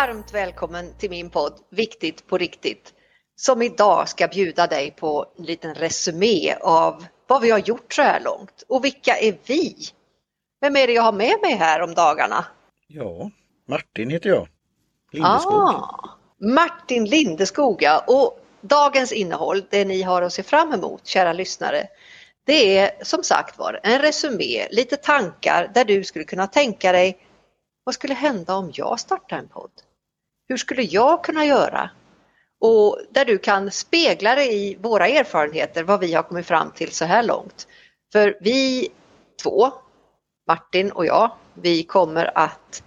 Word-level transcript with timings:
varmt 0.00 0.34
välkommen 0.34 0.94
till 0.98 1.10
min 1.10 1.30
podd 1.30 1.52
Viktigt 1.70 2.26
på 2.26 2.38
riktigt 2.38 2.94
som 3.36 3.62
idag 3.62 4.08
ska 4.08 4.28
bjuda 4.28 4.66
dig 4.66 4.90
på 4.90 5.26
en 5.38 5.44
liten 5.44 5.74
resumé 5.74 6.54
av 6.60 7.04
vad 7.26 7.42
vi 7.42 7.50
har 7.50 7.58
gjort 7.58 7.92
så 7.92 8.02
här 8.02 8.20
långt 8.20 8.62
och 8.68 8.84
vilka 8.84 9.18
är 9.18 9.36
vi? 9.46 9.74
Vem 10.60 10.76
är 10.76 10.86
det 10.86 10.92
jag 10.92 11.02
har 11.02 11.12
med 11.12 11.38
mig 11.42 11.54
här 11.54 11.82
om 11.82 11.94
dagarna? 11.94 12.44
Ja, 12.86 13.30
Martin 13.68 14.10
heter 14.10 14.28
jag. 14.28 14.48
Lindeskog. 15.12 15.54
Ah, 15.54 16.10
Martin 16.40 17.04
Lindeskog 17.04 17.82
ja. 17.82 18.04
och 18.06 18.40
dagens 18.60 19.12
innehåll, 19.12 19.62
det 19.70 19.84
ni 19.84 20.02
har 20.02 20.22
att 20.22 20.32
se 20.32 20.42
fram 20.42 20.72
emot 20.72 21.06
kära 21.06 21.32
lyssnare, 21.32 21.88
det 22.46 22.78
är 22.78 23.04
som 23.04 23.22
sagt 23.22 23.58
var 23.58 23.80
en 23.82 24.02
resumé, 24.02 24.68
lite 24.70 24.96
tankar 24.96 25.70
där 25.74 25.84
du 25.84 26.04
skulle 26.04 26.24
kunna 26.24 26.46
tänka 26.46 26.92
dig 26.92 27.18
vad 27.86 27.94
skulle 27.94 28.14
hända 28.14 28.54
om 28.54 28.70
jag 28.74 29.00
startar 29.00 29.38
en 29.38 29.48
podd? 29.48 29.70
Hur 30.48 30.56
skulle 30.56 30.82
jag 30.82 31.24
kunna 31.24 31.44
göra? 31.44 31.90
Och 32.60 33.00
där 33.10 33.24
du 33.24 33.38
kan 33.38 33.70
spegla 33.70 34.34
dig 34.34 34.70
i 34.70 34.76
våra 34.76 35.08
erfarenheter, 35.08 35.82
vad 35.82 36.00
vi 36.00 36.14
har 36.14 36.22
kommit 36.22 36.46
fram 36.46 36.70
till 36.70 36.92
så 36.92 37.04
här 37.04 37.22
långt. 37.22 37.66
För 38.12 38.38
vi 38.40 38.88
två, 39.42 39.72
Martin 40.48 40.90
och 40.90 41.06
jag, 41.06 41.30
vi 41.54 41.82
kommer 41.82 42.38
att 42.38 42.82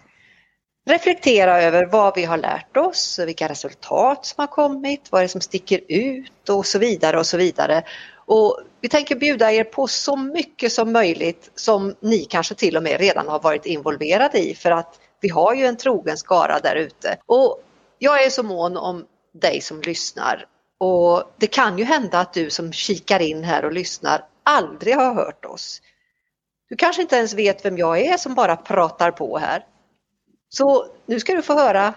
reflektera 0.89 1.61
över 1.61 1.85
vad 1.85 2.15
vi 2.15 2.25
har 2.25 2.37
lärt 2.37 2.77
oss, 2.77 3.19
vilka 3.19 3.49
resultat 3.49 4.25
som 4.25 4.35
har 4.41 4.47
kommit, 4.47 5.11
vad 5.11 5.21
det 5.21 5.25
är 5.25 5.27
som 5.27 5.41
sticker 5.41 5.81
ut 5.87 6.49
och 6.49 6.65
så 6.65 6.79
vidare 6.79 7.19
och 7.19 7.25
så 7.25 7.37
vidare. 7.37 7.83
Och 8.15 8.59
vi 8.81 8.89
tänker 8.89 9.15
bjuda 9.15 9.51
er 9.51 9.63
på 9.63 9.87
så 9.87 10.15
mycket 10.15 10.71
som 10.71 10.91
möjligt 10.91 11.51
som 11.55 11.95
ni 11.99 12.25
kanske 12.25 12.55
till 12.55 12.77
och 12.77 12.83
med 12.83 12.99
redan 12.99 13.27
har 13.27 13.39
varit 13.39 13.65
involverade 13.65 14.39
i 14.39 14.55
för 14.55 14.71
att 14.71 14.99
vi 15.21 15.29
har 15.29 15.53
ju 15.53 15.65
en 15.65 15.77
trogen 15.77 16.17
skara 16.17 16.59
där 16.59 16.75
ute. 16.75 17.17
Och 17.25 17.63
jag 17.97 18.23
är 18.23 18.29
så 18.29 18.43
mån 18.43 18.77
om 18.77 19.05
dig 19.33 19.61
som 19.61 19.81
lyssnar 19.81 20.45
och 20.79 21.23
det 21.37 21.47
kan 21.47 21.77
ju 21.77 21.83
hända 21.83 22.19
att 22.19 22.33
du 22.33 22.49
som 22.49 22.73
kikar 22.73 23.19
in 23.19 23.43
här 23.43 23.65
och 23.65 23.71
lyssnar 23.71 24.25
aldrig 24.43 24.95
har 24.95 25.13
hört 25.13 25.45
oss. 25.45 25.81
Du 26.69 26.75
kanske 26.75 27.01
inte 27.01 27.15
ens 27.15 27.33
vet 27.33 27.65
vem 27.65 27.77
jag 27.77 27.99
är 27.99 28.17
som 28.17 28.35
bara 28.35 28.55
pratar 28.55 29.11
på 29.11 29.37
här. 29.37 29.65
Så 30.49 30.87
nu 31.05 31.19
ska 31.19 31.33
du 31.33 31.41
få 31.41 31.53
höra 31.53 31.93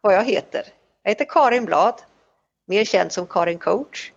vad 0.00 0.14
jag 0.14 0.24
heter. 0.24 0.62
Jag 1.02 1.10
heter 1.10 1.24
Karin 1.24 1.64
Blad, 1.64 1.94
mer 2.66 2.84
känd 2.84 3.12
som 3.12 3.26
Karin 3.26 3.58
Coach 3.58 4.12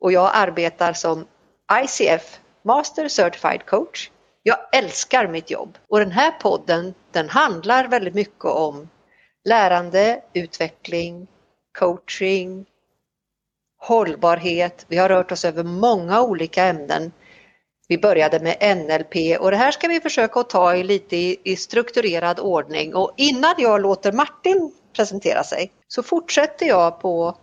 och 0.00 0.12
jag 0.12 0.30
arbetar 0.34 0.92
som 0.92 1.26
ICF 1.82 2.40
Master 2.62 3.08
Certified 3.08 3.66
Coach. 3.66 4.10
Jag 4.42 4.58
älskar 4.72 5.28
mitt 5.28 5.50
jobb 5.50 5.78
och 5.88 5.98
den 5.98 6.12
här 6.12 6.30
podden 6.30 6.94
den 7.10 7.28
handlar 7.28 7.88
väldigt 7.88 8.14
mycket 8.14 8.44
om 8.44 8.88
lärande, 9.44 10.22
utveckling, 10.32 11.26
coaching, 11.78 12.66
hållbarhet. 13.78 14.86
Vi 14.88 14.96
har 14.96 15.08
rört 15.08 15.32
oss 15.32 15.44
över 15.44 15.62
många 15.62 16.22
olika 16.22 16.64
ämnen. 16.64 17.12
Vi 17.88 17.98
började 17.98 18.40
med 18.40 18.76
NLP 18.76 19.40
och 19.40 19.50
det 19.50 19.56
här 19.56 19.70
ska 19.70 19.88
vi 19.88 20.00
försöka 20.00 20.40
att 20.40 20.50
ta 20.50 20.76
i 20.76 20.82
lite 20.82 21.16
i, 21.16 21.56
strukturerad 21.56 22.40
ordning 22.40 22.94
och 22.94 23.14
innan 23.16 23.54
jag 23.58 23.80
låter 23.80 24.12
Martin 24.12 24.72
presentera 24.96 25.44
sig 25.44 25.72
så 25.88 26.02
fortsätter 26.02 26.66
jag 26.66 27.00
på 27.00 27.36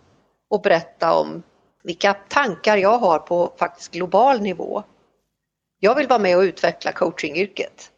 att 0.54 0.62
berätta 0.62 1.14
om 1.14 1.42
vilka 1.82 2.14
tankar 2.14 2.76
jag 2.76 2.98
har 2.98 3.18
på 3.18 3.52
faktiskt 3.58 3.92
global 3.92 4.40
nivå. 4.40 4.82
Jag 5.82 5.94
vill 5.94 6.08
vara 6.08 6.18
med 6.18 6.36
och 6.36 6.42
utveckla 6.42 6.92
coachingyrket. 6.92 7.90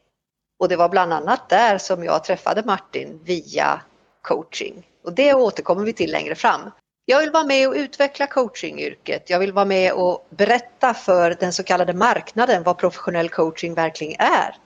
Och 0.58 0.68
det 0.68 0.76
var 0.76 0.88
bland 0.88 1.12
annat 1.12 1.48
där 1.48 1.78
som 1.78 2.04
jag 2.04 2.24
träffade 2.24 2.62
Martin 2.66 3.20
via 3.24 3.80
coaching. 4.22 4.88
Och 5.04 5.12
det 5.12 5.34
återkommer 5.34 5.84
vi 5.84 5.92
till 5.92 6.12
längre 6.12 6.34
fram. 6.34 6.70
Jag 7.04 7.20
vill 7.20 7.30
vara 7.30 7.44
med 7.44 7.68
och 7.68 7.74
utveckla 7.74 8.26
coachingyrket. 8.26 9.30
Jag 9.30 9.38
vill 9.38 9.52
vara 9.52 9.64
med 9.64 9.92
och 9.92 10.26
berätta 10.30 10.94
för 10.94 11.36
den 11.40 11.52
så 11.52 11.62
kallade 11.62 11.94
marknaden 11.94 12.62
vad 12.62 12.78
professionell 12.78 13.28
coaching 13.28 13.74
verkligen 13.74 14.20
är. 14.20 14.56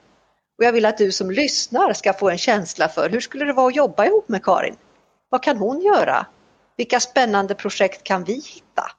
Och 0.57 0.63
jag 0.63 0.71
vill 0.71 0.85
att 0.85 0.97
du 0.97 1.11
som 1.11 1.31
lyssnar 1.31 1.93
ska 1.93 2.13
få 2.13 2.29
en 2.29 2.37
känsla 2.37 2.89
för 2.89 3.09
hur 3.09 3.19
skulle 3.19 3.45
det 3.45 3.53
vara 3.53 3.67
att 3.67 3.75
jobba 3.75 4.05
ihop 4.05 4.29
med 4.29 4.43
Karin? 4.43 4.75
Vad 5.29 5.43
kan 5.43 5.57
hon 5.57 5.81
göra? 5.81 6.25
Vilka 6.77 6.99
spännande 6.99 7.55
projekt 7.55 8.03
kan 8.03 8.23
vi 8.23 8.33
hitta? 8.33 8.91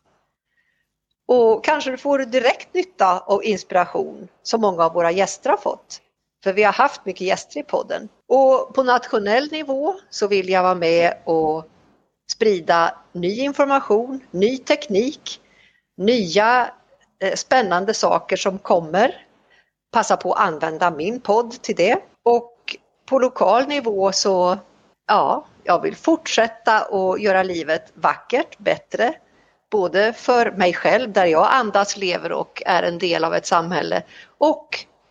Och 1.29 1.65
kanske 1.65 1.91
du 1.91 1.97
får 1.97 2.19
direkt 2.19 2.75
nytta 2.75 3.21
och 3.21 3.43
inspiration 3.45 4.29
som 4.43 4.61
många 4.61 4.85
av 4.85 4.93
våra 4.93 5.11
gäster 5.11 5.51
har 5.51 5.57
fått. 5.57 6.01
För 6.45 6.53
vi 6.53 6.63
har 6.63 6.73
haft 6.73 7.05
mycket 7.05 7.27
gäster 7.27 7.61
i 7.61 7.63
podden. 7.63 8.09
Och 8.29 8.75
på 8.75 8.83
nationell 8.83 9.53
nivå 9.53 9.95
så 10.11 10.27
vill 10.27 10.49
jag 10.49 10.63
vara 10.63 10.75
med 10.75 11.15
och 11.25 11.67
sprida 12.33 12.95
ny 13.13 13.41
information, 13.41 14.21
ny 14.31 14.59
teknik, 14.59 15.41
nya 15.97 16.71
eh, 17.23 17.35
spännande 17.35 17.95
saker 17.95 18.37
som 18.37 18.59
kommer. 18.59 19.27
Passa 19.93 20.17
på 20.17 20.33
att 20.33 20.41
använda 20.41 20.91
min 20.91 21.21
podd 21.21 21.63
till 21.63 21.77
det. 21.77 21.99
Och 22.25 22.77
på 23.07 23.19
lokal 23.19 23.67
nivå 23.67 24.13
så, 24.13 24.59
ja, 25.07 25.47
jag 25.65 25.83
vill 25.83 25.97
fortsätta 25.97 26.81
att 26.81 27.21
göra 27.21 27.43
livet 27.43 27.93
vackert, 27.95 28.59
bättre, 28.59 29.15
både 29.71 30.13
för 30.13 30.51
mig 30.51 30.75
själv 30.75 31.13
där 31.13 31.27
jag 31.27 31.49
andas, 31.51 31.97
lever 31.97 32.33
och 32.33 32.63
är 32.67 32.83
en 32.83 32.99
del 32.99 33.25
av 33.25 33.35
ett 33.35 33.47
samhälle 33.47 34.03
och 34.39 34.69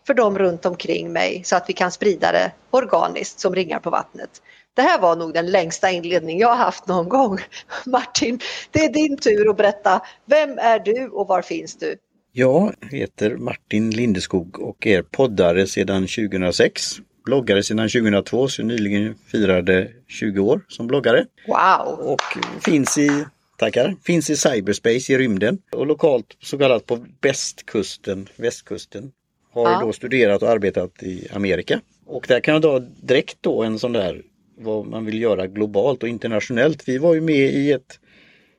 för 0.08 0.14
dem 0.14 0.40
runt 0.40 0.66
omkring 0.66 1.14
mig 1.14 1.42
så 1.46 1.56
att 1.56 1.70
vi 1.70 1.74
kan 1.74 1.92
sprida 1.92 2.32
det 2.32 2.52
organiskt 2.72 3.40
som 3.40 3.56
ringar 3.56 3.80
på 3.80 3.90
vattnet. 3.90 4.42
Det 4.74 4.82
här 4.82 5.00
var 5.00 5.16
nog 5.16 5.34
den 5.34 5.52
längsta 5.52 5.92
inledning 5.92 6.40
jag 6.40 6.48
har 6.48 6.56
haft 6.56 6.88
någon 6.88 7.10
gång. 7.10 7.40
Martin, 7.86 8.40
det 8.72 8.80
är 8.80 8.94
din 8.94 9.18
tur 9.18 9.50
att 9.50 9.58
berätta. 9.58 10.02
Vem 10.26 10.58
är 10.58 10.80
du 10.80 11.08
och 11.08 11.28
var 11.28 11.42
finns 11.42 11.78
du? 11.78 11.96
Jag 12.32 12.76
heter 12.92 13.36
Martin 13.36 13.90
Lindeskog 13.90 14.60
och 14.60 14.88
är 14.88 15.02
poddare 15.02 15.68
sedan 15.68 16.02
2006. 16.02 16.82
Bloggare 17.26 17.64
sedan 17.64 17.90
2002, 17.90 18.48
så 18.48 18.64
nyligen 18.64 19.16
firade 19.32 19.92
20 20.08 20.40
år 20.40 20.62
som 20.68 20.88
bloggare. 20.88 21.26
Wow! 21.48 22.00
Och 22.00 22.22
finns 22.62 22.98
i 22.98 23.26
Tackar. 23.58 23.96
Finns 24.04 24.30
i 24.30 24.36
cyberspace 24.36 25.14
i 25.14 25.18
rymden 25.18 25.62
och 25.72 25.88
lokalt 25.88 26.38
så 26.42 26.58
kallat 26.58 26.86
på 26.86 27.06
västkusten, 27.22 28.28
västkusten. 28.36 29.12
Har 29.52 29.72
ja. 29.72 29.82
då 29.82 29.94
studerat 29.94 30.44
och 30.44 30.50
arbetat 30.50 31.04
i 31.04 31.28
Amerika. 31.32 31.82
Och 32.06 32.26
där 32.28 32.40
kan 32.40 32.54
jag 32.54 32.62
dra 32.62 32.80
direkt 32.80 33.38
då 33.42 33.64
en 33.64 33.80
sån 33.80 33.94
där 33.94 34.22
vad 34.58 34.88
man 34.88 35.06
vill 35.06 35.22
göra 35.22 35.48
globalt 35.48 36.04
och 36.04 36.10
internationellt. 36.10 36.88
Vi 36.88 36.98
var 36.98 37.14
ju 37.14 37.22
med 37.22 37.54
i 37.54 37.72
ett 37.72 38.00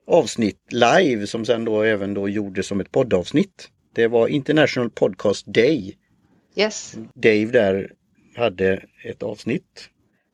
avsnitt 0.07 0.61
live 0.71 1.27
som 1.27 1.45
sen 1.45 1.65
då 1.65 1.83
även 1.83 2.15
då 2.15 2.29
gjordes 2.29 2.67
som 2.67 2.81
ett 2.81 2.93
poddavsnitt. 2.93 3.69
Det 3.95 4.07
var 4.07 4.29
International 4.29 4.91
Podcast 4.91 5.47
Day. 5.47 5.97
Yes. 6.57 6.97
Dave 7.15 7.47
där 7.47 7.93
hade 8.37 8.85
ett 9.05 9.23
avsnitt 9.23 9.91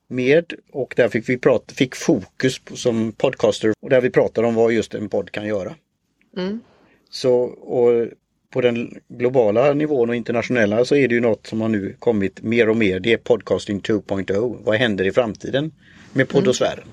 med 0.09 0.53
och 0.73 0.95
där 0.97 1.09
fick 1.09 1.29
vi 1.29 1.39
prata, 1.39 1.75
fick 1.75 1.97
fokus 1.97 2.59
på, 2.59 2.77
som 2.77 3.13
podcaster 3.13 3.73
och 3.81 3.91
där 3.91 4.01
vi 4.01 4.11
pratade 4.11 4.47
om 4.47 4.55
vad 4.55 4.73
just 4.73 4.95
en 4.95 5.09
podd 5.09 5.31
kan 5.31 5.47
göra. 5.47 5.75
Mm. 6.37 6.61
Så 7.11 7.35
och 7.45 8.09
på 8.51 8.61
den 8.61 9.01
globala 9.09 9.75
nivån 9.75 10.09
och 10.09 10.17
internationella 10.17 10.85
så 10.85 10.95
är 10.97 11.09
det 11.09 11.15
ju 11.15 11.21
något 11.21 11.47
som 11.47 11.61
har 11.61 11.69
nu 11.69 11.97
kommit 11.99 12.43
mer 12.43 12.69
och 12.69 12.77
mer. 12.77 13.01
Det 13.01 13.13
är 13.13 13.17
podcasting 13.17 13.81
2.0. 13.81 14.59
Vad 14.65 14.77
händer 14.77 15.07
i 15.07 15.13
framtiden 15.13 15.73
med 16.13 16.29
poddosfären? 16.29 16.85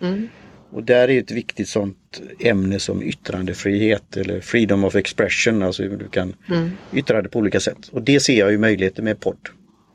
Mm. 0.00 0.14
Mm. 0.14 0.28
Och 0.70 0.82
där 0.82 1.10
är 1.10 1.20
ett 1.20 1.30
viktigt 1.30 1.68
sånt 1.68 2.20
ämne 2.40 2.80
som 2.80 3.02
yttrandefrihet 3.02 4.16
eller 4.16 4.40
freedom 4.40 4.84
of 4.84 4.96
expression, 4.96 5.62
alltså 5.62 5.82
hur 5.82 5.96
du 5.96 6.08
kan 6.08 6.34
mm. 6.48 6.70
yttra 6.92 7.22
det 7.22 7.28
på 7.28 7.38
olika 7.38 7.60
sätt. 7.60 7.88
Och 7.92 8.02
det 8.02 8.20
ser 8.20 8.38
jag 8.38 8.50
ju 8.50 8.58
möjligheter 8.58 9.02
med 9.02 9.20
podd. 9.20 9.48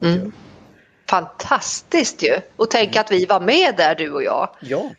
Mm. 0.03 0.31
Fantastiskt 1.11 2.23
ju! 2.23 2.35
Och 2.55 2.69
tänk 2.69 2.95
att 2.95 3.11
vi 3.11 3.25
var 3.25 3.39
med 3.39 3.75
där 3.77 3.95
du 3.95 4.11
och 4.11 4.23
jag. 4.23 4.55
Ja, 4.61 4.91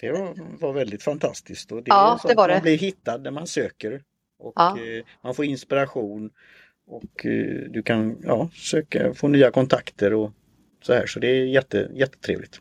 det 0.00 0.12
var, 0.60 0.72
väldigt 0.72 1.02
fantastiskt. 1.02 1.72
Och 1.72 1.82
det 1.82 1.88
ja, 1.88 2.20
det 2.28 2.34
var 2.34 2.48
det. 2.48 2.54
Man 2.54 2.62
blir 2.62 2.78
hittad 2.78 3.18
när 3.18 3.30
man 3.30 3.46
söker 3.46 4.02
och 4.38 4.52
ja. 4.56 4.78
eh, 4.78 5.04
man 5.22 5.34
får 5.34 5.44
inspiration 5.44 6.30
och 6.86 7.26
eh, 7.26 7.70
du 7.70 7.82
kan 7.82 8.16
ja, 8.24 8.50
söka, 8.54 9.14
få 9.14 9.28
nya 9.28 9.50
kontakter 9.50 10.14
och 10.14 10.32
så 10.82 10.92
här. 10.92 11.06
Så 11.06 11.20
det 11.20 11.28
är 11.28 11.44
jätte, 11.44 11.88
jättetrevligt. 11.94 12.60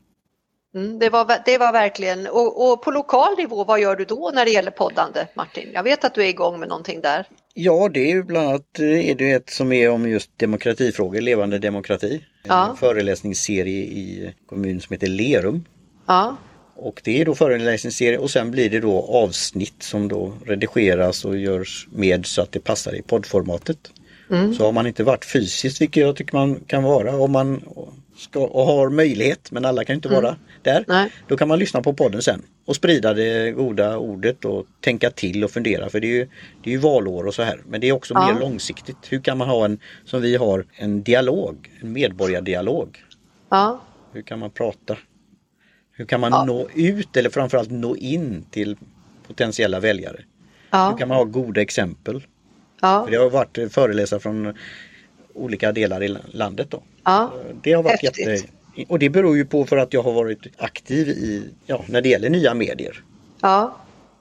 Mm, 0.76 1.00
det, 1.00 1.10
var, 1.10 1.42
det 1.46 1.58
var 1.58 1.72
verkligen, 1.72 2.28
och, 2.28 2.72
och, 2.72 2.82
på 2.82 2.92
lokal 2.92 3.38
nivå, 3.38 3.64
vad 3.64 3.80
gör 3.80 3.96
du 3.96 4.06
då 4.06 4.32
när 4.34 4.46
det 4.46 4.52
gäller 4.52 4.72
poddande 4.72 5.28
Martin? 5.36 5.70
Jag 5.74 5.84
vet 5.84 6.04
att 6.04 6.14
du 6.14 6.22
är 6.24 6.28
igång 6.28 6.60
med 6.60 6.70
någonting 6.70 7.02
där. 7.02 7.28
Ja, 7.54 7.90
det 7.90 8.00
är 8.00 8.14
ju 8.14 8.24
bland 8.24 8.48
annat 8.48 8.80
eh, 8.80 9.10
är 9.10 9.16
det 9.16 9.32
ett 9.32 9.50
som 9.50 9.72
är 9.72 9.90
om 9.90 10.10
just 10.10 10.38
demokratifrågor, 10.38 11.22
levande 11.22 11.60
demokrati. 11.60 12.26
Ja. 12.44 12.70
En 12.70 12.78
föreläsningsserie 12.78 13.84
i 13.84 14.34
kommunen 14.46 14.82
som 14.82 14.94
heter 14.94 15.08
Lerum. 15.08 15.66
Ja. 16.06 16.38
Och 16.76 17.02
det 17.04 17.22
är 17.22 17.26
då 17.26 17.36
föreläsningsserie 17.36 18.18
och 18.18 18.32
sen 18.32 18.52
blir 18.52 18.70
det 18.70 18.80
då 18.80 19.02
avsnitt 19.02 19.84
som 19.84 20.08
då 20.08 20.34
redigeras 20.46 21.26
och 21.26 21.38
görs 21.38 21.88
med 21.92 22.26
så 22.26 22.42
att 22.42 22.52
det 22.52 22.60
passar 22.60 22.96
i 22.96 23.02
poddformatet. 23.02 23.92
Mm. 24.30 24.54
Så 24.54 24.66
har 24.66 24.72
man 24.72 24.88
inte 24.88 25.04
varit 25.04 25.26
fysiskt, 25.26 25.82
vilket 25.82 26.02
jag 26.02 26.16
tycker 26.16 26.34
man 26.34 26.60
kan 26.68 26.84
vara 26.84 27.16
om 27.16 27.32
man 27.32 27.62
ska, 28.18 28.40
och 28.40 28.66
har 28.66 28.90
möjlighet, 28.90 29.52
men 29.52 29.66
alla 29.66 29.84
kan 29.84 29.96
inte 29.96 30.08
mm. 30.08 30.22
vara 30.22 30.36
där. 30.64 30.86
Nej. 30.88 31.12
Då 31.28 31.38
kan 31.38 31.48
man 31.48 31.60
lyssna 31.60 31.82
på 31.82 31.94
podden 31.94 32.22
sen 32.22 32.42
och 32.66 32.76
sprida 32.76 33.14
det 33.14 33.52
goda 33.52 33.98
ordet 33.98 34.46
och 34.46 34.66
tänka 34.80 35.12
till 35.12 35.44
och 35.44 35.52
fundera 35.52 35.90
för 35.90 36.00
det 36.00 36.08
är 36.08 36.16
ju, 36.16 36.28
det 36.64 36.70
är 36.70 36.72
ju 36.72 36.78
valår 36.78 37.28
och 37.28 37.34
så 37.34 37.44
här. 37.44 37.62
Men 37.66 37.82
det 37.82 37.90
är 37.90 37.92
också 37.92 38.14
ja. 38.14 38.34
mer 38.34 38.40
långsiktigt. 38.40 38.98
Hur 39.10 39.20
kan 39.20 39.38
man 39.38 39.50
ha 39.50 39.66
en, 39.66 39.80
som 40.06 40.22
vi 40.22 40.36
har, 40.36 40.66
en 40.74 41.04
dialog, 41.04 41.72
en 41.82 41.94
medborgardialog? 41.94 43.04
Ja. 43.50 43.82
Hur 44.14 44.22
kan 44.22 44.40
man 44.40 44.50
prata? 44.52 44.98
Hur 45.92 46.06
kan 46.06 46.20
man 46.20 46.32
ja. 46.32 46.44
nå 46.46 46.68
ut 46.74 47.18
eller 47.18 47.30
framförallt 47.30 47.72
nå 47.72 47.96
in 47.96 48.46
till 48.52 48.78
potentiella 49.28 49.80
väljare? 49.80 50.22
Ja. 50.70 50.90
Hur 50.90 50.98
kan 50.98 51.08
man 51.08 51.18
ha 51.18 51.24
goda 51.24 51.62
exempel? 51.62 52.24
Ja. 52.82 53.04
För 53.06 53.12
det 53.12 53.18
har 53.18 53.30
varit 53.30 53.74
föreläsare 53.74 54.20
från 54.20 54.58
olika 55.34 55.72
delar 55.72 56.04
i 56.04 56.18
landet. 56.32 56.68
Då. 56.70 56.84
Ja. 57.04 57.34
Det 57.64 57.74
har 57.74 57.84
varit 57.84 58.02
Häftigt. 58.02 58.28
jätte... 58.28 58.48
Och 58.88 59.00
det 59.00 59.10
beror 59.10 59.38
ju 59.38 59.46
på 59.46 59.66
för 59.66 59.78
att 59.78 59.94
jag 59.94 60.04
har 60.04 60.14
varit 60.14 60.40
aktiv 60.58 61.10
i, 61.10 61.50
ja, 61.66 61.84
när 61.88 62.02
det 62.02 62.10
gäller 62.10 62.30
nya 62.30 62.54
medier. 62.54 63.04
Ja. 63.42 63.76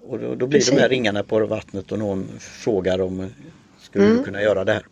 Och 0.07 0.19
då, 0.19 0.35
då 0.35 0.47
blir 0.47 0.59
Precis. 0.59 0.75
de 0.75 0.81
här 0.81 0.89
ringarna 0.89 1.23
på 1.23 1.47
vattnet 1.47 1.93
och 1.93 1.99
någon 1.99 2.29
frågar 2.39 3.01
om 3.01 3.31
skulle 3.81 4.05
mm. 4.05 4.17
du 4.17 4.25
kunna 4.25 4.43
göra 4.43 4.65
det 4.65 4.73
här? 4.73 4.87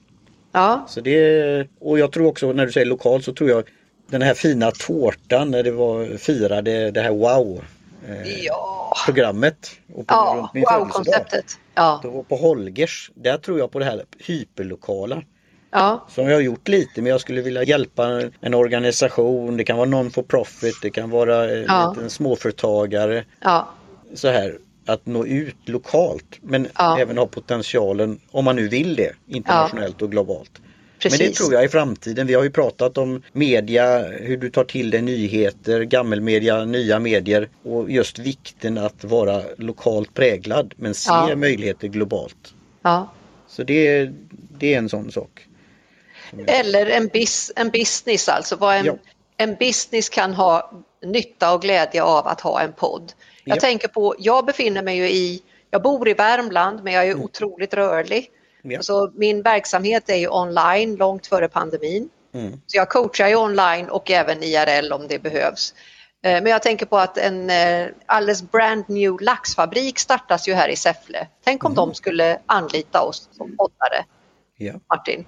Ja. 0.53 0.87
Så 0.89 1.01
det, 1.01 1.69
och 1.79 1.99
jag 1.99 2.13
tror 2.13 2.27
också 2.27 2.53
när 2.53 2.67
du 2.67 2.73
säger 2.73 2.87
lokalt 2.87 3.25
så 3.25 3.35
tror 3.35 3.51
jag 3.51 3.65
den 4.11 4.23
här 4.23 4.35
fina 4.35 4.71
tårtan 4.71 5.51
när 5.51 5.63
det 5.63 5.71
var 5.71 6.17
firade 6.17 6.91
det 6.91 7.01
här 7.01 7.11
wow 7.11 7.65
eh, 8.09 8.45
ja. 8.45 8.93
programmet. 9.07 9.71
Och 9.95 10.07
på, 10.07 10.15
ja, 10.15 10.51
wow-konceptet. 10.55 11.59
Ja. 11.75 12.01
Då 12.03 12.11
var 12.11 12.23
på 12.23 12.37
Holgers, 12.37 13.11
där 13.15 13.39
tror 13.39 13.59
jag 13.59 13.71
på 13.71 13.79
det 13.79 13.85
här 13.85 14.05
hyperlokala. 14.19 15.23
Ja. 15.71 16.07
Som 16.09 16.29
jag 16.29 16.35
har 16.35 16.41
gjort 16.41 16.69
lite 16.69 17.03
men 17.03 17.11
jag 17.11 17.21
skulle 17.21 17.43
vilja 17.43 17.65
hjälpa 17.65 18.23
en 18.41 18.55
organisation, 18.55 19.57
det 19.57 19.65
kan 19.65 19.77
vara 19.77 19.89
non 19.89 20.11
for 20.11 20.23
profit, 20.23 20.75
det 20.83 20.91
kan 20.91 21.11
vara 21.11 21.51
ja. 21.55 21.97
en 22.03 22.11
småföretagare. 22.11 23.25
Ja. 23.41 23.69
Så 24.15 24.29
här, 24.29 24.59
att 24.87 25.07
nå 25.07 25.27
ut 25.27 25.57
lokalt 25.65 26.39
men 26.41 26.69
ja. 26.79 26.99
även 26.99 27.19
ha 27.19 27.27
potentialen, 27.27 28.21
om 28.31 28.45
man 28.45 28.57
nu 28.57 28.69
vill 28.69 28.97
det, 28.97 29.13
internationellt 29.27 30.03
och 30.03 30.11
globalt. 30.11 30.51
Precis. 30.99 31.21
Men 31.21 31.29
det 31.29 31.35
tror 31.35 31.53
jag 31.53 31.65
i 31.65 31.69
framtiden. 31.69 32.27
Vi 32.27 32.35
har 32.35 32.43
ju 32.43 32.51
pratat 32.51 32.99
om 32.99 33.23
media, 33.33 34.09
hur 34.09 34.37
du 34.37 34.51
tar 34.51 34.65
till 34.65 34.91
dig 34.91 35.03
nyheter, 35.03 35.83
gammelmedia, 35.83 36.65
nya 36.65 36.99
medier 36.99 37.49
och 37.63 37.91
just 37.91 38.19
vikten 38.19 38.79
att 38.79 39.05
vara 39.05 39.43
lokalt 39.57 40.15
präglad 40.15 40.75
men 40.77 40.95
se 40.95 41.37
möjligheter 41.37 41.89
globalt. 41.89 42.55
Ja. 42.83 43.13
Så 43.49 43.63
det, 43.63 44.11
det 44.59 44.75
är 44.75 44.79
en 44.79 44.89
sån 44.89 45.13
sak. 45.13 45.49
Eller 46.47 46.87
en, 46.87 47.09
bis, 47.09 47.53
en 47.57 47.71
business 47.71 48.29
alltså, 48.29 48.57
vad 48.57 48.77
en, 48.77 48.85
ja. 48.85 48.95
en 49.37 49.55
business 49.55 50.09
kan 50.09 50.35
ha 50.35 50.71
nytta 51.03 51.55
och 51.55 51.63
glädje 51.63 52.03
av 52.03 52.27
att 52.27 52.41
ha 52.41 52.61
en 52.61 52.73
podd. 52.73 53.13
Jag 53.45 53.57
ja. 53.57 53.61
tänker 53.61 53.89
på, 53.89 54.15
jag 54.19 54.47
befinner 54.47 54.83
mig 54.83 54.97
ju 54.97 55.09
i, 55.09 55.43
jag 55.71 55.83
bor 55.83 56.09
i 56.09 56.15
Värmland 56.15 56.85
men 56.85 56.93
jag 56.93 57.07
är 57.07 57.13
mm. 57.13 57.25
otroligt 57.25 57.75
rörlig. 57.75 58.31
Ja. 58.63 58.83
Så 58.83 59.11
min 59.15 59.43
verksamhet 59.43 60.11
är 60.11 60.17
ju 60.17 60.29
online 60.29 60.97
långt 60.97 61.27
före 61.27 61.49
pandemin. 61.49 62.09
Mm. 62.35 62.53
Så 62.67 62.77
jag 62.77 62.89
coachar 62.89 63.29
ju 63.29 63.37
online 63.37 63.89
och 63.89 64.11
även 64.11 64.43
IRL 64.43 64.93
om 64.93 65.09
det 65.09 65.19
behövs. 65.19 65.75
Eh, 66.23 66.43
men 66.43 66.47
jag 66.47 66.63
tänker 66.63 66.87
på 66.87 66.99
att 66.99 67.19
en 67.19 67.51
eh, 67.51 67.87
alldeles 68.07 68.43
brand 68.43 68.85
new 68.89 69.21
laxfabrik 69.21 69.99
startas 69.99 70.49
ju 70.49 70.55
här 70.55 70.69
i 70.69 70.77
Säffle. 70.77 71.29
Tänk 71.45 71.65
om 71.65 71.73
mm. 71.73 71.77
de 71.77 71.95
skulle 71.95 72.39
anlita 72.47 73.03
oss 73.03 73.29
som 73.33 73.57
poddare. 73.57 74.05
Ja. 74.57 74.73
Martin. 74.89 75.27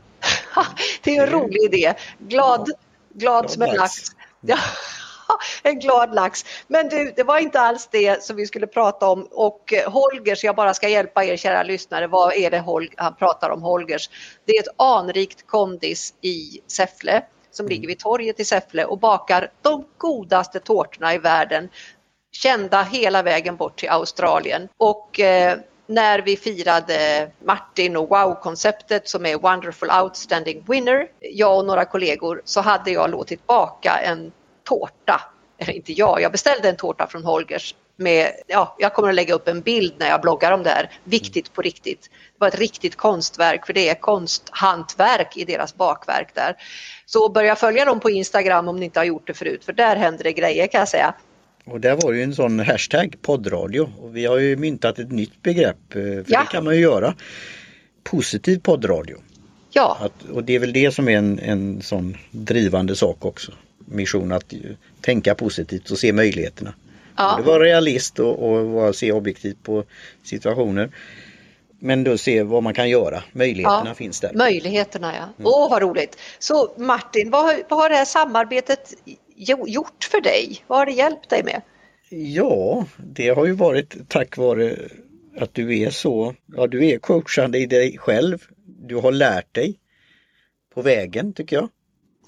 Det 1.03 1.17
är 1.17 1.23
en 1.23 1.31
rolig 1.31 1.63
idé. 1.63 1.95
Glad, 2.19 2.71
glad 3.15 3.51
som 3.51 3.63
en 3.63 3.75
lax. 3.75 3.93
Ja. 4.41 4.59
en 5.63 5.79
glad 5.79 6.15
lax. 6.15 6.45
Men 6.67 6.89
du, 6.89 7.13
det 7.17 7.23
var 7.23 7.39
inte 7.39 7.61
alls 7.61 7.89
det 7.93 8.25
som 8.25 8.37
vi 8.37 8.47
skulle 8.47 8.67
prata 8.67 9.09
om 9.09 9.29
och 9.31 9.73
eh, 9.73 9.93
Holgers, 9.93 10.45
jag 10.45 10.57
bara 10.57 10.75
ska 10.75 10.89
hjälpa 10.89 11.25
er 11.25 11.37
kära 11.37 11.63
lyssnare, 11.63 12.07
vad 12.07 12.35
är 12.35 12.51
det 12.51 12.59
Hol 12.59 12.89
han 12.97 13.15
pratar 13.15 13.51
om 13.51 13.63
Holgers? 13.63 14.11
Det 14.45 14.53
är 14.53 14.61
ett 14.61 14.75
anrikt 14.77 15.47
kondis 15.47 16.15
i 16.21 16.61
Säffle 16.67 17.23
som 17.51 17.67
mm. 17.67 17.71
ligger 17.71 17.89
vid 17.89 17.99
torget 17.99 18.41
i 18.41 18.45
Säffle 18.45 18.85
och 18.85 18.99
bakar 18.99 19.51
de 19.63 19.85
godaste 19.99 20.61
tårtorna 20.61 21.15
i 21.15 21.19
världen 21.19 21.69
kända 22.33 22.83
hela 22.83 23.23
vägen 23.23 23.57
bort 23.57 23.77
till 23.77 23.89
Australien. 23.89 24.69
Och 24.77 25.21
eh, 25.21 25.59
när 25.91 26.19
vi 26.19 26.37
firade 26.37 27.31
Martin 27.45 27.97
och 27.97 28.09
Wow-konceptet 28.09 29.09
som 29.09 29.27
är 29.27 29.37
Wonderful 29.37 29.91
Outstanding 30.03 30.65
Winner, 30.69 31.07
jag 31.21 31.59
och 31.59 31.65
några 31.65 31.85
kollegor, 31.85 32.43
så 32.45 32.61
hade 32.61 32.91
jag 32.91 33.11
låtit 33.11 33.47
baka 33.47 34.01
en 34.05 34.33
tårta. 34.65 35.21
Eller 35.59 35.73
inte 35.73 35.93
jag, 35.93 36.23
jag 36.23 36.33
beställde 36.33 36.69
en 36.69 36.77
tårta 36.77 37.07
från 37.07 37.25
Holgers 37.25 37.75
med, 37.97 38.33
ja, 38.47 38.77
jag 38.79 38.95
kommer 38.95 39.09
att 39.09 39.15
lägga 39.15 39.35
upp 39.35 39.49
en 39.49 39.61
bild 39.61 39.95
när 39.99 40.09
jag 40.09 40.21
bloggar 40.21 40.53
om 40.53 40.63
det 40.63 40.71
här. 40.71 40.91
Viktigt 41.05 41.53
på 41.53 41.63
riktigt. 41.63 42.03
Det 42.03 42.39
var 42.39 42.49
ett 42.49 42.59
riktigt 42.59 42.97
konstverk 42.97 43.67
för 43.67 43.73
det 43.73 43.89
är 43.89 43.95
konsthantverk 43.95 45.37
i 45.37 45.45
deras 45.45 45.75
bakverk 45.75 46.35
där. 46.35 46.57
Så 47.07 47.29
börja 47.29 47.57
följa 47.57 47.85
dem 47.85 48.01
på 48.01 48.11
Instagram 48.11 48.69
om 48.69 48.77
ni 48.77 48.85
inte 48.85 49.01
har 49.01 49.05
gjort 49.05 49.27
det 49.27 49.35
förut 49.35 49.65
för 49.65 49.73
där 49.73 49.97
händer 49.97 50.25
det 50.25 50.33
grejer 50.33 50.67
kan 50.67 50.79
jag 50.79 50.89
säga. 50.89 51.15
Och 51.71 51.81
där 51.81 51.97
var 51.97 52.13
ju 52.13 52.23
en 52.23 52.35
sån 52.35 52.61
hashtag 52.61 53.17
poddradio 53.23 53.93
och 53.99 54.17
vi 54.17 54.27
har 54.27 54.39
ju 54.39 54.57
myntat 54.57 54.99
ett 54.99 55.13
nytt 55.13 55.43
begrepp 55.43 55.77
eh, 55.95 56.03
för 56.03 56.25
ja. 56.27 56.41
det 56.41 56.47
kan 56.51 56.65
man 56.65 56.75
ju 56.75 56.81
göra. 56.81 57.15
Positiv 58.05 58.59
poddradio. 58.59 59.17
Ja. 59.71 59.99
Att, 60.01 60.31
och 60.31 60.45
det 60.45 60.55
är 60.55 60.59
väl 60.59 60.73
det 60.73 60.95
som 60.95 61.09
är 61.09 61.17
en, 61.17 61.39
en 61.39 61.83
sån 61.83 62.17
drivande 62.31 62.97
sak 62.97 63.25
också 63.25 63.53
mission 63.79 64.33
att 64.33 64.55
tänka 65.01 65.35
positivt 65.35 65.91
och 65.91 65.99
se 65.99 66.13
möjligheterna. 66.13 66.75
Ja. 67.17 67.35
Både 67.37 67.49
vara 67.49 67.65
realist 67.65 68.19
och, 68.19 68.43
och 68.43 68.97
se 68.97 69.13
objektivt 69.13 69.63
på 69.63 69.85
situationer. 70.23 70.91
Men 71.79 72.05
då 72.05 72.19
se 72.19 72.43
vad 72.43 72.63
man 72.63 72.75
kan 72.75 72.89
göra. 72.89 73.23
Möjligheterna 73.33 73.83
ja, 73.87 73.95
finns 73.95 74.21
där. 74.21 74.33
Möjligheterna 74.35 75.15
ja. 75.17 75.23
Mm. 75.23 75.33
Åh 75.45 75.71
vad 75.71 75.83
roligt! 75.83 76.19
Så 76.39 76.75
Martin, 76.77 77.31
vad, 77.31 77.57
vad 77.69 77.79
har 77.79 77.89
det 77.89 77.95
här 77.95 78.05
samarbetet 78.05 78.95
gjort 79.67 80.05
för 80.05 80.21
dig? 80.21 80.65
Vad 80.67 80.79
har 80.79 80.87
det 80.87 80.93
hjälpt 80.93 81.31
dig 81.31 81.45
med? 81.45 81.63
Ja, 82.11 82.87
det 82.99 83.29
har 83.29 83.47
ju 83.47 83.53
varit 83.53 84.09
tack 84.09 84.37
vare 84.37 84.77
att 85.37 85.55
du 85.55 85.79
är 85.79 85.91
så, 85.91 86.35
ja 86.57 86.67
du 86.67 86.87
är 86.87 86.99
coachande 86.99 87.59
i 87.59 87.67
dig 87.67 87.99
själv. 87.99 88.39
Du 88.65 88.97
har 88.97 89.13
lärt 89.13 89.55
dig 89.55 89.79
på 90.75 90.83
vägen 90.83 91.33
tycker 91.33 91.57
jag. 91.57 91.69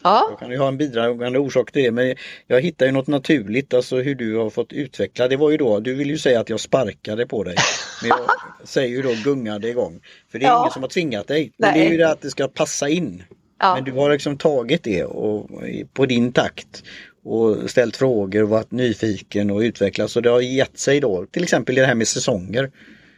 Ja. 0.03 0.27
Jag 0.31 0.39
kan 0.39 0.51
ju 0.51 0.59
ha 0.59 0.69
en 0.69 0.77
bidragande 0.77 1.39
orsak 1.39 1.73
till 1.73 1.83
det 1.83 1.91
men 1.91 2.17
jag 2.47 2.61
hittar 2.61 2.87
ju 2.87 2.93
något 2.93 3.07
naturligt, 3.07 3.75
alltså 3.75 3.97
hur 3.97 4.15
du 4.15 4.37
har 4.37 4.51
fått 4.51 4.73
utveckla. 4.73 5.29
Det 5.29 5.37
var 5.37 5.51
ju 5.51 5.57
då, 5.57 5.81
du 5.81 5.95
vill 5.95 6.11
ju 6.11 6.19
säga 6.19 6.41
att 6.41 6.49
jag 6.49 6.61
sparkade 6.61 7.27
på 7.27 7.45
dig. 7.45 7.57
Men 8.03 8.09
jag 8.09 8.19
säger 8.69 8.89
ju 8.89 9.03
då 9.03 9.15
gungade 9.25 9.69
igång. 9.69 10.01
För 10.29 10.39
det 10.39 10.45
är 10.45 10.49
ja. 10.49 10.61
ingen 10.61 10.73
som 10.73 10.83
har 10.83 10.89
tvingat 10.89 11.27
dig. 11.27 11.53
Men 11.57 11.75
det 11.75 11.87
är 11.87 11.91
ju 11.91 11.97
det 11.97 12.11
att 12.11 12.21
det 12.21 12.31
ska 12.31 12.49
passa 12.49 12.89
in. 12.89 13.23
Ja. 13.63 13.75
Men 13.75 13.85
du 13.85 13.93
har 13.93 14.11
liksom 14.11 14.39
tagit 14.39 14.83
det 14.83 15.05
och, 15.05 15.51
på 15.93 16.07
din 16.07 16.33
takt 16.33 16.83
och 17.25 17.71
ställt 17.71 17.97
frågor 17.97 18.43
och 18.43 18.49
varit 18.49 18.71
nyfiken 18.71 19.51
och 19.51 19.59
utvecklats 19.59 20.17
och 20.17 20.23
det 20.23 20.31
har 20.31 20.41
gett 20.41 20.79
sig 20.79 21.01
då 21.01 21.27
till 21.31 21.43
exempel 21.43 21.75
det 21.75 21.87
här 21.87 21.95
med 21.95 22.09
säsonger. 22.09 22.71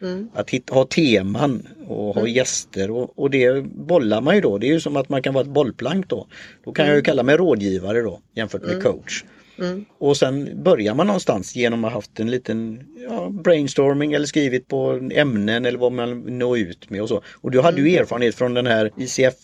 Mm. 0.02 0.28
Att 0.34 0.50
hitta, 0.50 0.74
ha 0.74 0.84
teman 0.84 1.68
och 1.86 2.14
ha 2.14 2.20
mm. 2.20 2.32
gäster 2.32 2.90
och, 2.90 3.18
och, 3.18 3.30
det 3.30 3.64
bollar 3.64 4.20
man 4.20 4.34
ju 4.34 4.40
då. 4.40 4.58
Det 4.58 4.66
är 4.66 4.72
ju 4.72 4.80
som 4.80 4.96
att 4.96 5.08
man 5.08 5.22
kan 5.22 5.34
vara 5.34 5.44
ett 5.44 5.50
bollplank 5.50 6.08
då. 6.08 6.26
Då 6.64 6.72
kan 6.72 6.84
mm. 6.84 6.90
jag 6.90 6.96
ju 6.96 7.02
kalla 7.02 7.22
mig 7.22 7.36
rådgivare 7.36 8.00
då 8.00 8.20
jämfört 8.34 8.62
med 8.62 8.70
mm. 8.70 8.82
coach. 8.82 9.24
Mm. 9.58 9.84
Och 9.98 10.16
sen 10.16 10.62
börjar 10.62 10.94
man 10.94 11.06
någonstans 11.06 11.56
genom 11.56 11.84
att 11.84 11.92
ha 11.92 11.98
haft 11.98 12.20
en 12.20 12.30
liten 12.30 12.86
ja, 13.08 13.30
brainstorming 13.30 14.12
eller 14.12 14.26
skrivit 14.26 14.68
på 14.68 15.08
ämnen 15.12 15.64
eller 15.64 15.78
vad 15.78 15.92
man 15.92 16.20
når 16.20 16.58
ut 16.58 16.90
med 16.90 17.02
och 17.02 17.08
så. 17.08 17.22
Och 17.34 17.50
du 17.50 17.60
hade 17.60 17.80
ju 17.80 17.88
mm. 17.88 18.02
erfarenhet 18.02 18.34
från 18.34 18.54
den 18.54 18.66
här 18.66 18.90
ICF 18.96 19.34